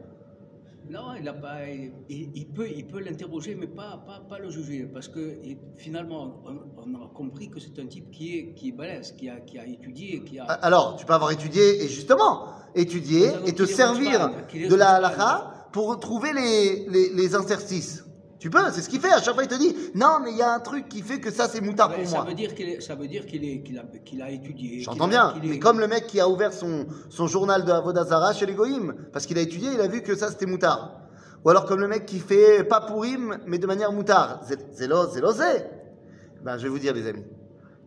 [0.87, 1.67] Non, il, a pas,
[2.07, 5.39] il, peut, il peut l'interroger, mais pas, pas, pas le juger, parce que
[5.77, 9.27] finalement, on, on a compris que c'est un type qui est, qui est balèze, qui
[9.27, 10.43] a, qui a étudié, qui a.
[10.43, 14.85] Alors, tu peux avoir étudié, et justement, étudier et te servir chutzpan, de la chutzpan.
[14.85, 18.04] halakha pour trouver les, les, les interstices.
[18.37, 19.11] Tu peux, c'est ce qu'il fait.
[19.11, 21.19] À chaque fois, il te dit Non, mais il y a un truc qui fait
[21.21, 22.25] que ça, c'est moutard Ouais, pour ça moi.
[22.25, 23.41] veut dire qu'il est- ça veut dire qu'il
[24.21, 24.81] a, étudié.
[24.81, 28.33] J'entends bien, est- mais comme le mec qui a ouvert son, son journal de Avodazara
[28.33, 30.99] chez les Goïm, parce qu'il a étudié, il a vu que ça c'était moutard.
[31.45, 34.41] Ou alors comme le mec qui fait pas pourim, mais de manière moutard.
[34.73, 35.21] Zélo, zé.
[36.43, 37.23] Ben, je vais vous dire, les amis.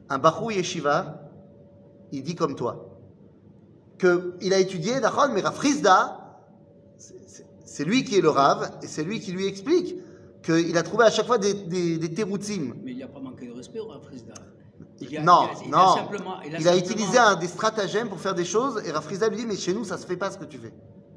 [0.08, 1.28] Un Bahou Yeshiva,
[2.12, 2.84] il dit comme toi.
[4.00, 6.38] qu'il a étudié, d'accord, mais Rav Frisda,
[6.96, 9.96] c'est- c'est- c'est lui qui est le Rav, et c'est lui qui lui explique
[10.54, 11.98] qu'il a trouvé à chaque fois des, des.
[11.98, 14.34] Mais il n'y a pas manqué de respect au Frisda.
[15.00, 15.78] Il a- Non, il a- il non.
[15.78, 19.04] a simplement- Il a, simplement- utilisé un, des stratagèmes pour faire des choses, et Rav
[19.04, 20.72] Frisda lui dit, mais chez nous, ça se fait pas ce que tu fais.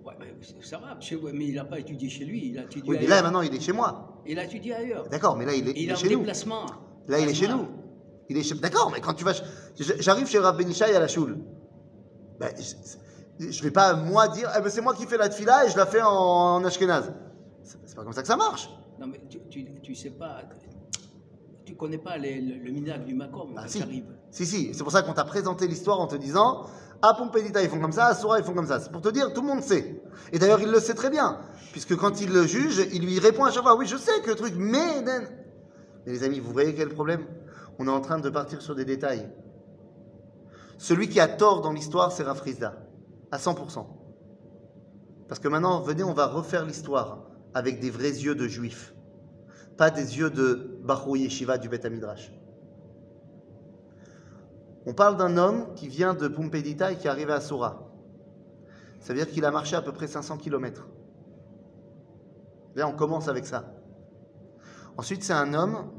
[0.06, 0.98] Ouais, mais ça va,
[1.34, 3.16] mais il n'a pas étudié chez lui, il a étudié Oui, mais ailleurs.
[3.18, 4.22] là, maintenant, il est chez moi.
[4.26, 5.08] Il a étudié ailleurs.
[5.10, 6.20] D'accord, mais là, il est, il il est en chez nous.
[6.20, 6.66] déplacement.
[7.08, 7.68] Là, il est chez nous.
[8.30, 8.56] Il est chez...
[8.56, 9.34] D'accord, mais quand tu vas...
[10.00, 11.38] J'arrive chez Rav Benishai à la choule.
[12.40, 12.52] Ben,
[13.40, 15.70] je, je vais pas, moi, dire, eh ben, c'est moi qui fais la tfila et
[15.70, 17.12] je la fais en, en ashkenaz.
[17.64, 18.70] C'est pas comme ça que ça marche.
[19.02, 20.44] Non, mais tu, tu, tu sais pas,
[21.66, 24.04] tu connais pas les- le, le du Macom Ah, quand si.
[24.30, 24.74] Si, si.
[24.76, 26.68] C'est pour ça qu'on t'a présenté l'histoire en te disant,
[27.02, 28.80] à Pompédita, ils font comme ça, à Sora, ils font comme ça.
[28.80, 30.04] C'est pour te dire, tout le monde sait.
[30.32, 31.40] Et d'ailleurs, il le sait très bien.
[31.72, 34.30] Puisque quand il le juge, il lui répond à chaque fois, oui, je sais que
[34.30, 35.02] le truc, mais...
[35.04, 37.26] Mais les amis, vous voyez quel problème?
[37.80, 39.28] On est en train de partir sur des détails.
[40.78, 42.76] Celui qui a tort dans l'histoire, c'est Rafrizda,
[43.32, 43.84] à 100%.
[45.28, 48.94] Parce que maintenant, venez, on va refaire l'histoire avec des vrais yeux de juifs,
[49.78, 52.32] pas des yeux de Bahou Yeshiva du Beth Midrash.
[54.86, 57.92] On parle d'un homme qui vient de Pumpedita et qui est arrivé à Sora.
[59.00, 60.88] Ça veut dire qu'il a marché à peu près 500 km.
[62.76, 63.74] Là, on commence avec ça.
[64.98, 65.92] Ensuite, c'est un homme,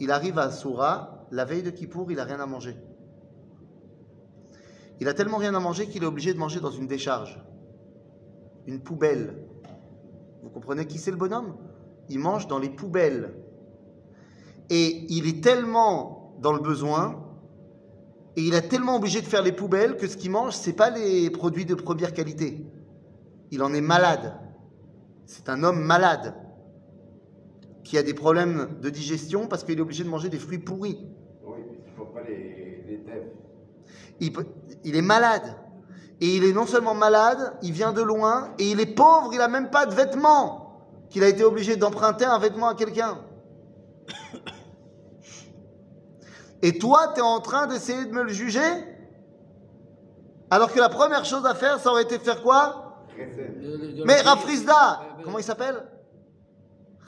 [0.00, 2.76] il arrive à Soura, la veille de Kippour, il n'a rien à manger.
[5.00, 7.40] Il a tellement rien à manger qu'il est obligé de manger dans une décharge,
[8.66, 9.47] une poubelle.
[10.48, 11.58] Vous comprenez qui c'est le bonhomme?
[12.08, 13.34] Il mange dans les poubelles.
[14.70, 17.22] Et il est tellement dans le besoin,
[18.34, 20.88] et il est tellement obligé de faire les poubelles que ce qu'il mange, c'est pas
[20.88, 22.64] les produits de première qualité.
[23.50, 24.40] Il en est malade.
[25.26, 26.34] C'est un homme malade
[27.84, 31.10] qui a des problèmes de digestion parce qu'il est obligé de manger des fruits pourris.
[31.44, 33.02] Oui, il ne faut pas les, les
[34.84, 35.56] il est malade.
[36.20, 39.38] Et il est non seulement malade, il vient de loin, et il est pauvre, il
[39.38, 43.18] n'a même pas de vêtements, qu'il a été obligé d'emprunter un vêtement à quelqu'un.
[46.62, 48.60] Et toi, tu es en train d'essayer de me le juger?
[50.50, 53.04] Alors que la première chose à faire, ça aurait été de faire quoi?
[54.04, 54.20] Mais.
[54.22, 55.86] Rafrizda, comment il s'appelle?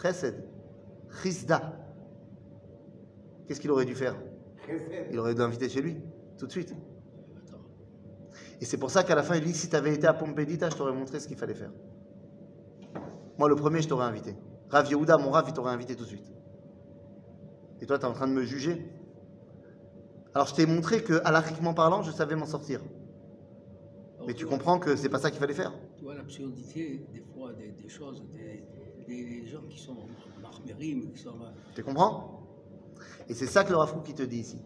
[0.00, 0.44] Chesed.
[1.22, 1.72] Chizda.
[3.46, 4.14] Qu'est-ce qu'il aurait dû faire?
[4.66, 5.08] Chesed.
[5.10, 6.00] Il aurait dû l'inviter chez lui,
[6.38, 6.74] tout de suite.
[8.60, 10.68] Et c'est pour ça qu'à la fin, il dit si tu avais été à Pompédita,
[10.70, 11.70] je t'aurais montré ce qu'il fallait faire.
[13.38, 14.36] Moi, le premier, je t'aurais invité.
[14.68, 16.30] Rav Yehuda, mon Rav, il t'aurait invité tout de suite.
[17.80, 18.86] Et toi, tu es en train de me juger
[20.34, 22.80] Alors, je t'ai montré que, alachiquement parlant, je savais m'en sortir.
[24.16, 25.72] Alors, Mais tu vois- comprends que c'est pas ça qu'il fallait faire.
[25.96, 28.62] Tu vois l'absurdité des fois des, des choses, des,
[29.08, 29.96] des- des gens qui sont
[30.42, 31.32] marmérim, qui sont.
[31.74, 32.46] Tu comprends?
[33.28, 34.58] Et c'est ça que le Rav il te dit ici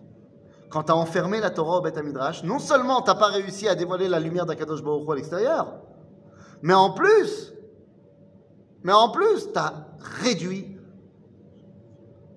[0.74, 3.76] Quand tu as enfermé la Torah au Beth Midrash, non seulement tu pas réussi à
[3.76, 5.74] dévoiler la lumière d'Akadosh Baruch Hu à l'extérieur,
[6.62, 7.54] mais en plus,
[8.84, 9.74] mais en plus, tu as
[10.24, 10.78] réduit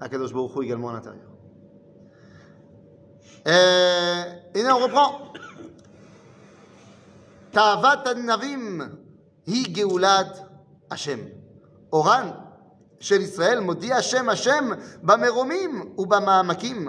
[0.00, 1.28] Akadosh Baruch Hu également à l'intérieur.
[3.46, 4.22] Euh,
[4.54, 5.32] Et, et là, on reprend.
[7.52, 8.80] תאוות הנביאים
[9.46, 10.38] היא גאולת
[10.90, 11.18] השם.
[11.92, 12.30] אורן
[13.00, 14.70] של ישראל מודיע השם השם
[15.02, 16.88] במרומים ובמעמקים,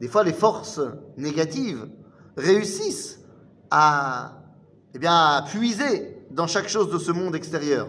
[0.00, 0.80] des fois les forces
[1.16, 1.88] négatives
[2.36, 3.20] réussissent
[3.70, 4.42] à,
[4.94, 7.88] eh bien, puiser dans chaque chose de ce monde extérieur.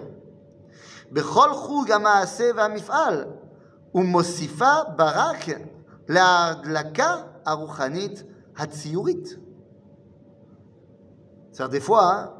[11.51, 12.33] C'est-à-dire des fois, hein,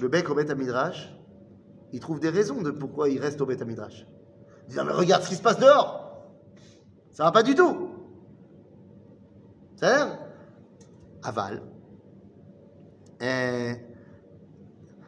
[0.00, 1.14] le bec au Beth Midrash,
[1.92, 4.06] il trouve des raisons de pourquoi il reste au Beth Midrash.
[4.68, 6.07] Il dit, mais regarde ce qui se passe dehors
[7.17, 7.89] Ça va pas du tout.
[9.75, 10.07] C'est
[11.23, 11.61] aval.
[13.21, 13.73] אה,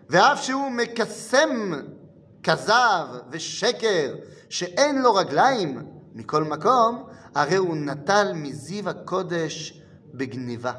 [0.10, 1.72] ואף שהוא מקסם
[2.44, 4.16] כזב ושקר
[4.50, 5.78] שאין לו רגליים
[6.14, 7.04] מכל מקום,
[7.36, 9.82] הרי הוא נטל מזיו הקודש
[10.14, 10.74] בגניבה.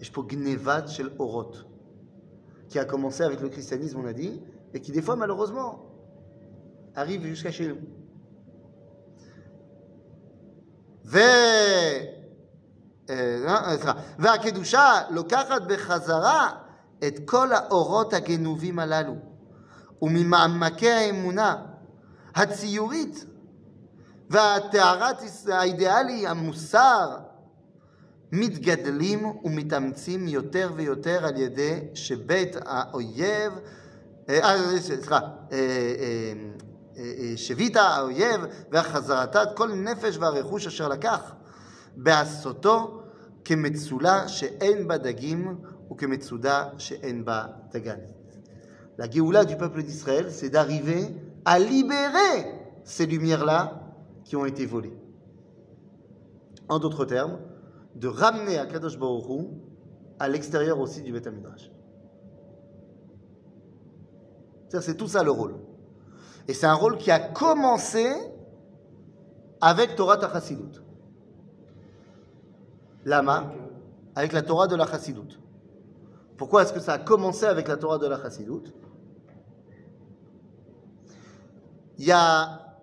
[0.00, 1.64] יש פה גניבה של אורות,
[2.68, 4.40] qui a commencé avec le christianisme, on a dit,
[4.74, 5.70] et qui des fois, malheureusement,
[6.94, 7.78] arrive jusqu'à chez nous.
[11.04, 11.18] ו...
[13.10, 13.92] אה, אה, סליחה.
[14.18, 16.50] והקדושה לוקחת בחזרה
[17.06, 19.14] את כל האורות הגנובים הללו,
[20.02, 21.56] וממעמקי האמונה
[22.34, 23.24] הציורית
[24.30, 25.16] והטהרת
[25.52, 27.16] האידיאלי, המוסר,
[28.32, 33.52] מתגדלים ומתאמצים יותר ויותר על ידי שבית האויב,
[34.28, 35.18] אה, אה, סליחה,
[36.96, 41.34] אה, אה, אה, אה, שביתה האויב והחזרתה את כל נפש והרכוש אשר לקח,
[41.96, 43.02] בעשותו
[43.44, 45.58] כמצולה שאין בה דגים
[45.92, 47.98] וכמצודה שאין בה דגן.
[48.98, 51.14] La Géoula du peuple d'Israël, c'est d'arriver
[51.44, 52.36] à libérer
[52.82, 53.80] ces lumières-là
[54.24, 54.98] qui ont été volées.
[56.68, 57.38] En d'autres termes,
[57.94, 59.46] de ramener à Kadosh Baruch Hu
[60.18, 61.70] à l'extérieur aussi du Beth Midrash.
[64.68, 65.54] C'est-à-dire, C'est tout ça le rôle.
[66.47, 68.05] Et c'est un rôle qui a commencé
[69.61, 70.81] avec Torah Chassidut.
[73.05, 73.53] Lama,
[74.15, 75.39] avec la Torah de la Chassidut.
[76.37, 78.73] Pourquoi est-ce que ça a commencé avec la Torah de la Chassidut?
[81.97, 82.75] Il y a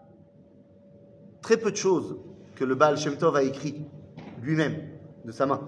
[1.42, 2.16] très peu de choses
[2.54, 3.84] que le Baal Shem Tov a écrit
[4.40, 4.76] lui-même,
[5.24, 5.60] de sa main.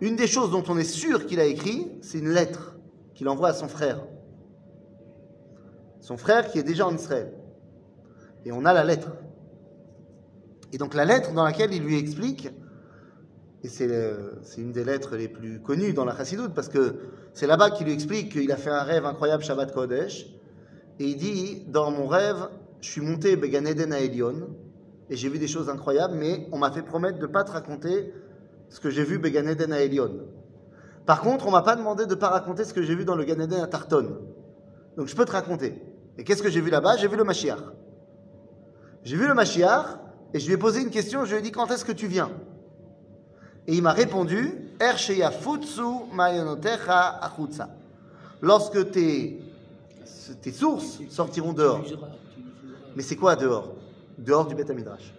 [0.00, 2.76] Une des choses dont on est sûr qu'il a écrit, c'est une lettre
[3.14, 4.04] qu'il envoie à son frère.
[6.04, 7.32] Son frère qui est déjà en Israël.
[8.44, 9.08] Et on a la lettre.
[10.74, 12.50] Et donc la lettre dans laquelle il lui explique,
[13.62, 13.88] et c'est
[14.58, 16.96] une des lettres les plus connues dans la Chassidoute, parce que
[17.32, 20.26] c'est là-bas qu'il lui explique qu'il a fait un rêve incroyable Shabbat Kodesh,
[20.98, 22.50] et il dit, dans mon rêve,
[22.82, 24.50] je suis monté Began Eden à Elion,
[25.08, 27.52] et j'ai vu des choses incroyables, mais on m'a fait promettre de ne pas te
[27.52, 28.12] raconter
[28.68, 30.26] ce que j'ai vu Began Eden à Elion.
[31.06, 33.16] Par contre, on m'a pas demandé de ne pas raconter ce que j'ai vu dans
[33.16, 34.18] le Gan Eden à Tarton.
[34.98, 35.80] Donc je peux te raconter.
[36.18, 36.96] Et qu'est-ce que j'ai vu là-bas?
[36.96, 37.58] J'ai vu le Mashiach.
[39.02, 39.98] J'ai vu le Mashiach,
[40.32, 42.06] et je lui ai posé une question, je lui ai dit, quand est-ce que tu
[42.06, 42.30] viens?
[43.66, 44.94] Et il m'a répondu, Er.
[48.40, 49.40] Lorsque tes,
[50.42, 51.84] tes sources sortiront dehors.
[52.96, 53.74] Mais c'est quoi dehors?
[54.18, 55.14] Dehors du Beth Midrash.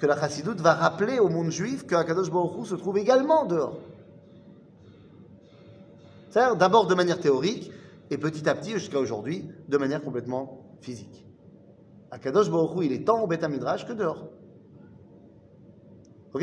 [0.00, 3.78] Que la Chassidoute va rappeler au monde juif que Akadosh Baruch se trouve également dehors.
[6.30, 7.70] C'est-à-dire d'abord de manière théorique
[8.12, 11.26] et petit à petit jusqu'à aujourd'hui de manière complètement physique.
[12.10, 14.28] Akadosh Baruch Hu, il est tant au Beth Midrash que dehors.
[16.34, 16.42] Ok?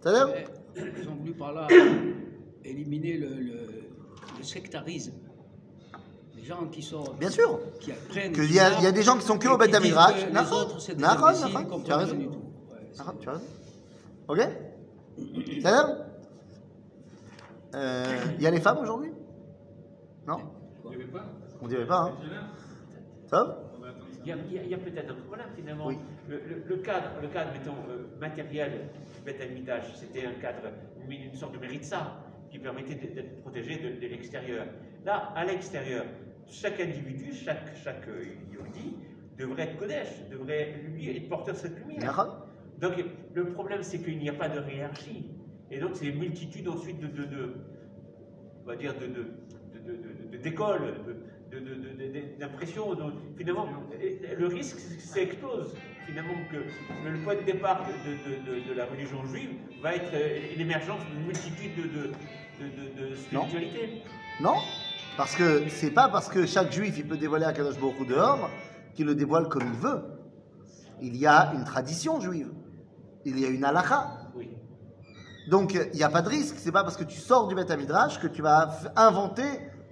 [0.00, 0.44] C'est-à-dire Mais
[1.02, 1.66] Ils ont voulu par là
[2.64, 3.66] éliminer le, le-
[4.38, 5.12] le sectarisme.
[6.36, 7.02] Les gens qui sont.
[7.18, 7.58] Bien sûr.
[7.80, 8.32] Qui apprennent.
[8.32, 10.26] Qu'il y a- il y a des gens qui sont que au Beth Midrash.
[11.48, 12.16] ils comprennent tu as raison.
[12.98, 13.44] Ah, tu as raison.
[14.28, 14.38] Ok?
[15.16, 16.02] C'est-à-dire
[17.74, 18.04] Euh,
[18.38, 19.10] Il y a les femmes aujourd'hui?
[20.26, 20.38] Non
[20.92, 21.24] y avait pas
[21.60, 22.16] On dirait pas, hein
[23.26, 23.94] Ça va On.
[24.24, 25.86] Il y a, peut-être un problème finalement.
[25.86, 25.98] Oui.
[26.28, 28.88] Le, le- le cadre, le cadre mettons, euh, matériel
[29.24, 29.62] du
[29.94, 30.68] c'était un cadre,
[31.08, 32.16] une, sorte de méritza
[32.50, 34.66] qui permettait d'être protégé de, de l'extérieur.
[35.04, 36.04] Là, à l'extérieur,
[36.46, 38.96] chaque individu, chaque, chaque euh, Yehudi
[39.38, 42.26] devrait être Kodesh, devrait lui être porteur de cette lumière.
[42.80, 42.92] Donc
[43.34, 45.30] le problème, c'est qu'il n'y a pas de hiérarchie.
[45.70, 47.54] Et donc c'est une multitude ensuite de, de, de-
[48.64, 49.22] on va dire, de, de,
[52.38, 52.94] d'impressions.
[52.94, 53.66] Donc, finalement,
[54.38, 55.74] le risque, c'est explose.
[56.06, 56.56] Finalement, que
[57.08, 59.50] le point de départ de, de- de- de la religion juive
[59.82, 64.02] va être euh, l'émergence d'une multitude de, spiritualités.
[64.40, 64.54] Non
[65.16, 68.48] Parce que c'est pas parce que chaque juif il peut dévoiler Akadosh Baruch dehors
[68.94, 70.02] qu'il le dévoile comme il veut.
[71.02, 72.50] Il y a une tradition juive.
[73.24, 74.30] Il y a une halakha.
[74.34, 74.48] Oui.
[75.50, 76.54] Donc il n'y a pas de risque.
[76.58, 79.44] C'est pas parce que tu sors du Beth Midrash que tu vas inventer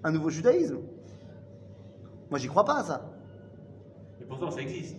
[0.04, 0.78] un nouveau judaïsme.
[2.30, 3.10] Moi j'y crois pas à ça.
[4.20, 4.96] Et pourtant, ça existe.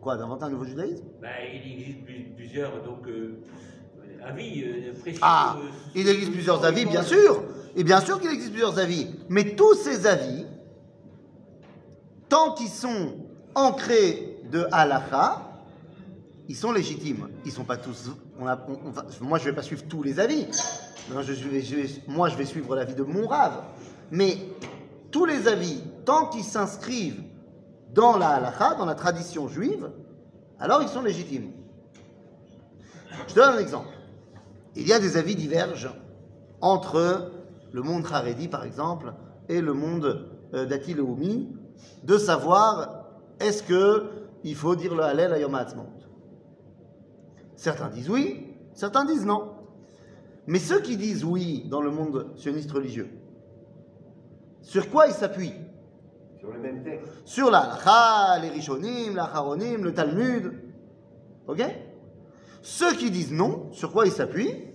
[0.00, 1.04] Quoi, d'inventer un nouveau judaïsme?
[1.22, 3.40] Ben, il existe plus- plusieurs donc, euh,
[4.24, 5.18] avis euh, précis.
[5.22, 7.42] Ah, euh, il existe plusieurs avis, bien sûr.
[7.74, 9.08] Et bien sûr qu'il existe plusieurs avis.
[9.28, 10.46] Mais tous ces avis,
[12.28, 13.14] tant qu'ils sont
[13.54, 15.42] ancrés de halakha,
[16.48, 17.28] ils sont légitimes.
[17.44, 18.10] Ils sont pas tous.
[18.38, 20.46] on a- on- on va- moi, je vais pas suivre tous les avis.
[21.12, 23.62] Non, je- je vais- je vais- moi, je vais suivre l'avis de mon rave.
[24.10, 24.36] Mais
[25.10, 27.22] tous les avis, tant qu'ils s'inscrivent
[27.92, 29.90] dans la halakha, dans la tradition juive,
[30.58, 31.52] alors ils sont légitimes.
[33.28, 33.88] Je donne un exemple.
[34.76, 35.96] Il y a des avis divergents
[36.60, 37.30] entre
[37.72, 39.12] le monde Haredi, par exemple,
[39.48, 41.48] et le monde euh, d'Ati Leoumi,
[42.02, 43.04] de savoir
[43.40, 44.10] est-ce que
[44.42, 45.86] il faut dire le Hallel à Yom HaAtzmaut?
[47.56, 49.52] Certains disent oui, certains disent non.
[50.46, 53.10] Mais ceux qui disent oui dans le monde sioniste religieux,
[54.64, 55.54] sur quoi ils s'appuient
[56.38, 57.12] Sur le même texte.
[57.24, 60.52] sur la halakha, les rishonim, la haronim, le Talmud.
[61.46, 61.62] Ok?
[62.62, 64.72] Ceux qui disent non, sur quoi ils s'appuient?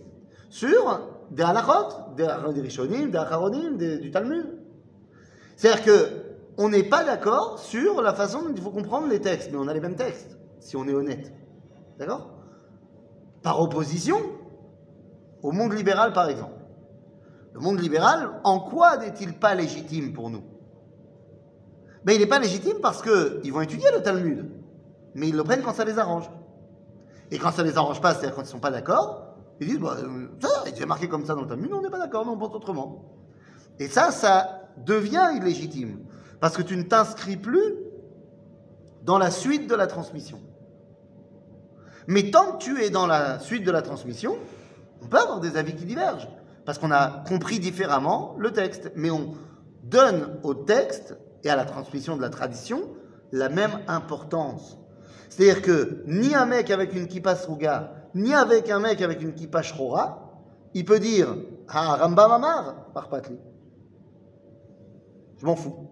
[0.50, 4.46] Sur des halachot, des, rishonim, des acharonim, des- du Talmud.
[5.56, 6.08] C'est-à-dire que
[6.58, 9.68] on n'est pas d'accord sur la façon dont il faut comprendre les textes, mais on
[9.68, 11.34] a les mêmes textes, si on est honnête.
[11.98, 12.30] D'accord?
[13.44, 14.18] Par opposition
[15.42, 16.54] au monde libéral, par exemple.
[17.54, 20.44] Le monde libéral, en quoi n'est-il pas légitime pour nous?
[22.04, 24.50] Ben, il n'est pas légitime parce qu'ils vont étudier le Talmud,
[25.16, 26.30] mais ils le prennent quand ça les arrange.
[27.32, 29.98] Et quand ça les arrange pas, c'est-à-dire quand ils sont pas d'accord, ils disent, bah,
[30.00, 32.34] euh, ça, il est marqué comme ça dans le Talmud, on n'est pas d'accord, non,
[32.34, 33.06] on pense autrement.
[33.78, 36.00] Et ça, ça devient illégitime,
[36.40, 37.76] parce que tu ne t'inscris plus
[39.04, 40.40] dans la suite de la transmission.
[42.08, 44.38] Mais tant que tu es dans la suite de la transmission,
[45.02, 46.30] on peut avoir des avis qui divergent,
[46.70, 49.34] parce qu'on a compris différemment le texte, mais on
[49.86, 52.90] donne au texte et à la transmission de la tradition
[53.32, 54.78] la même importance.
[55.30, 59.34] C'est-à-dire que ni un mec avec une kippa sruga, ni avec un mec avec une
[59.34, 60.44] kippa shrora,
[60.76, 61.38] il peut dire
[61.70, 63.40] Ah, Rambam Amar, par Patli.
[65.40, 65.90] Je m'en fous.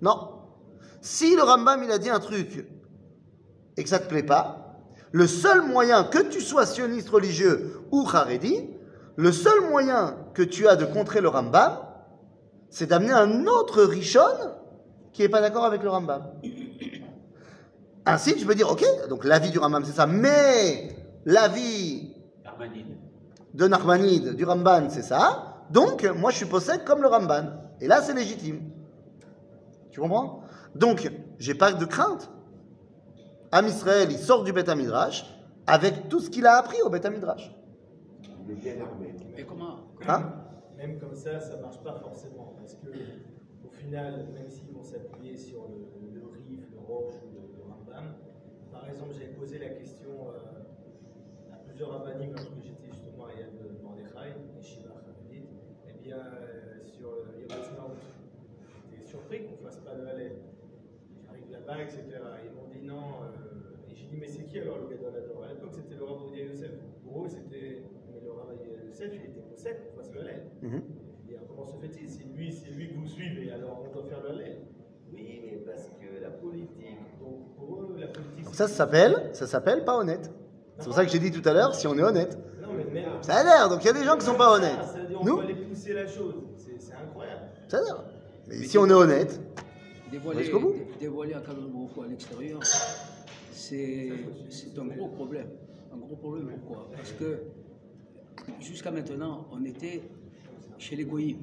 [0.00, 0.38] Non.
[1.00, 2.64] Si le Rambam il a dit un truc
[3.76, 4.78] et que ça te plaît pas,
[5.10, 8.77] le seul moyen que tu sois sioniste religieux ou haredi,
[9.18, 11.78] le seul moyen que tu as de contrer le Rambam,
[12.70, 14.20] c'est d'amener un autre Rishon
[15.12, 16.22] qui n'est pas d'accord avec le Rambam.
[18.06, 22.14] Ainsi, tu peux dire, ok, donc l'avis du Rambam c'est ça, mais l'avis
[23.54, 25.64] de Nachmanide, du Ramban, c'est ça.
[25.70, 27.46] Donc, moi, je suis possède comme le Ramban.
[27.80, 28.70] Et là, c'est légitime.
[29.90, 30.42] Tu comprends?
[30.76, 32.30] Donc, j'ai pas de crainte.
[33.50, 35.26] Am Israël, il sort du Beth Midrash
[35.66, 37.52] avec tout ce qu'il a appris au Beth Midrash.
[38.48, 39.14] Il est bien armé.
[39.36, 39.76] Et comment
[40.06, 40.32] Hein
[40.76, 42.54] Même comme ça, ça marche pas forcément.
[42.58, 42.88] Parce que,
[43.66, 47.62] au final, même s'ils vont s'appuyer sur le, le Rif, le Roche ou le, le
[47.62, 48.14] Rambam,
[48.72, 53.50] par exemple, j'avais posé la question euh, à plusieurs rabbinim lorsque j'étais justement à Yad
[53.82, 54.94] Mordechai, et Shiva
[55.88, 57.92] eh bien, euh, sur le Yerushalayim,
[58.90, 60.32] j'étais surpris qu'on fasse pas le Hallel.
[61.26, 62.02] J'arrive là-bas, etc.
[62.46, 63.24] Ils m'ont dit non.
[63.24, 66.04] euh, et j'ai dit, mais c'est qui alors le Gadol Ador À l'époque, c'était le
[66.04, 66.72] Rav Yosef.
[67.04, 67.82] Pour eux, c'était.
[69.00, 70.42] Mais il était possède qu'on fasse le Hallel.
[70.62, 70.82] Mhm.
[71.30, 74.04] Et alors, comment se fait-il C'est lui, c'est lui que vous suivez, alors on doit
[74.08, 74.58] faire le Hallel.
[75.12, 76.98] Oui, mais parce que la politique.
[77.20, 78.44] Donc pour eux, la politique.
[78.44, 80.30] Donc c'est- ça, ça s'appelle, ça s'appelle pas honnête.
[80.78, 82.38] C'est pour ça que j'ai dit tout à l'heure, si on est honnête.
[82.62, 83.10] Non, mais même.
[83.22, 84.70] Ça a l'air, donc il y a des gens qui sont pas honnêtes.
[84.84, 86.34] Ça on Nous peut aller pousser la chose.
[86.56, 87.42] C'est c'est incroyable.
[87.68, 88.04] Ça a l'air.
[88.48, 89.40] Mais si on est honnête,
[90.10, 90.72] Dévoiler, bout.
[90.72, 92.60] dé- dévoiler à Kadosh Baruch Hu à l'extérieur,
[93.52, 94.10] c'est
[94.48, 95.48] c'est un gros problème.
[95.92, 96.88] Un gros problème, pourquoi?
[96.96, 97.40] Parce que
[98.60, 100.02] jusqu'à maintenant, on était
[100.78, 101.38] chez les goyim.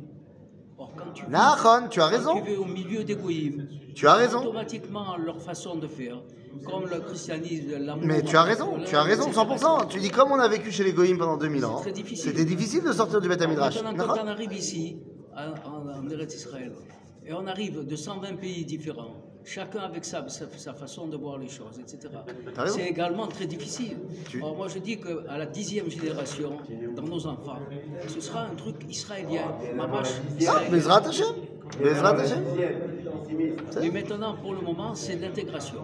[0.78, 2.42] Or, quand tu, Nahon, tu as quand raison.
[2.42, 4.40] tu vas au milieu des goyim, Tu as raison.
[4.40, 6.22] automatiquement, leur façon de faire,
[6.66, 8.06] comme le christianisme, l'amour...
[8.06, 9.88] Mais tu as raison, tu as raison, 100%.
[9.88, 11.82] Tu dis comme on a vécu chez les Goïms pendant 2000 ans,
[12.16, 13.82] c'était difficile de sortir du Beth Alors, Midrash.
[13.82, 14.98] Maintenant, quand on arrive ici,
[15.34, 16.74] en, en, Israël,
[17.26, 19.16] et on arrive de 120 pays différents,
[19.46, 22.00] chacun avec sa, sa, sa façon de voir les choses, etc.
[22.68, 23.98] C'est également très difficile.
[24.30, 26.58] Tu- Or, moi, je dis qu'à la dixième génération,
[26.96, 27.60] dans nos enfants,
[28.08, 29.48] ce sera un truc israélien,
[30.48, 30.60] Ah,
[32.22, 32.44] Hashem.
[33.82, 35.80] Mais maintenant, pour le moment, c'est l'intégration.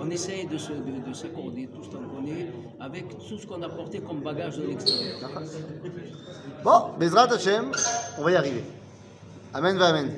[0.00, 2.46] On essaye de, se, de, de s'accorder tout ce qu'on connaît
[2.80, 5.18] avec tout ce qu'on a porté comme bagage de l'extérieur.
[6.64, 7.72] Bon, Bezrat Hashem,
[8.18, 8.64] on va y arriver.
[9.54, 10.10] Amen, va amen.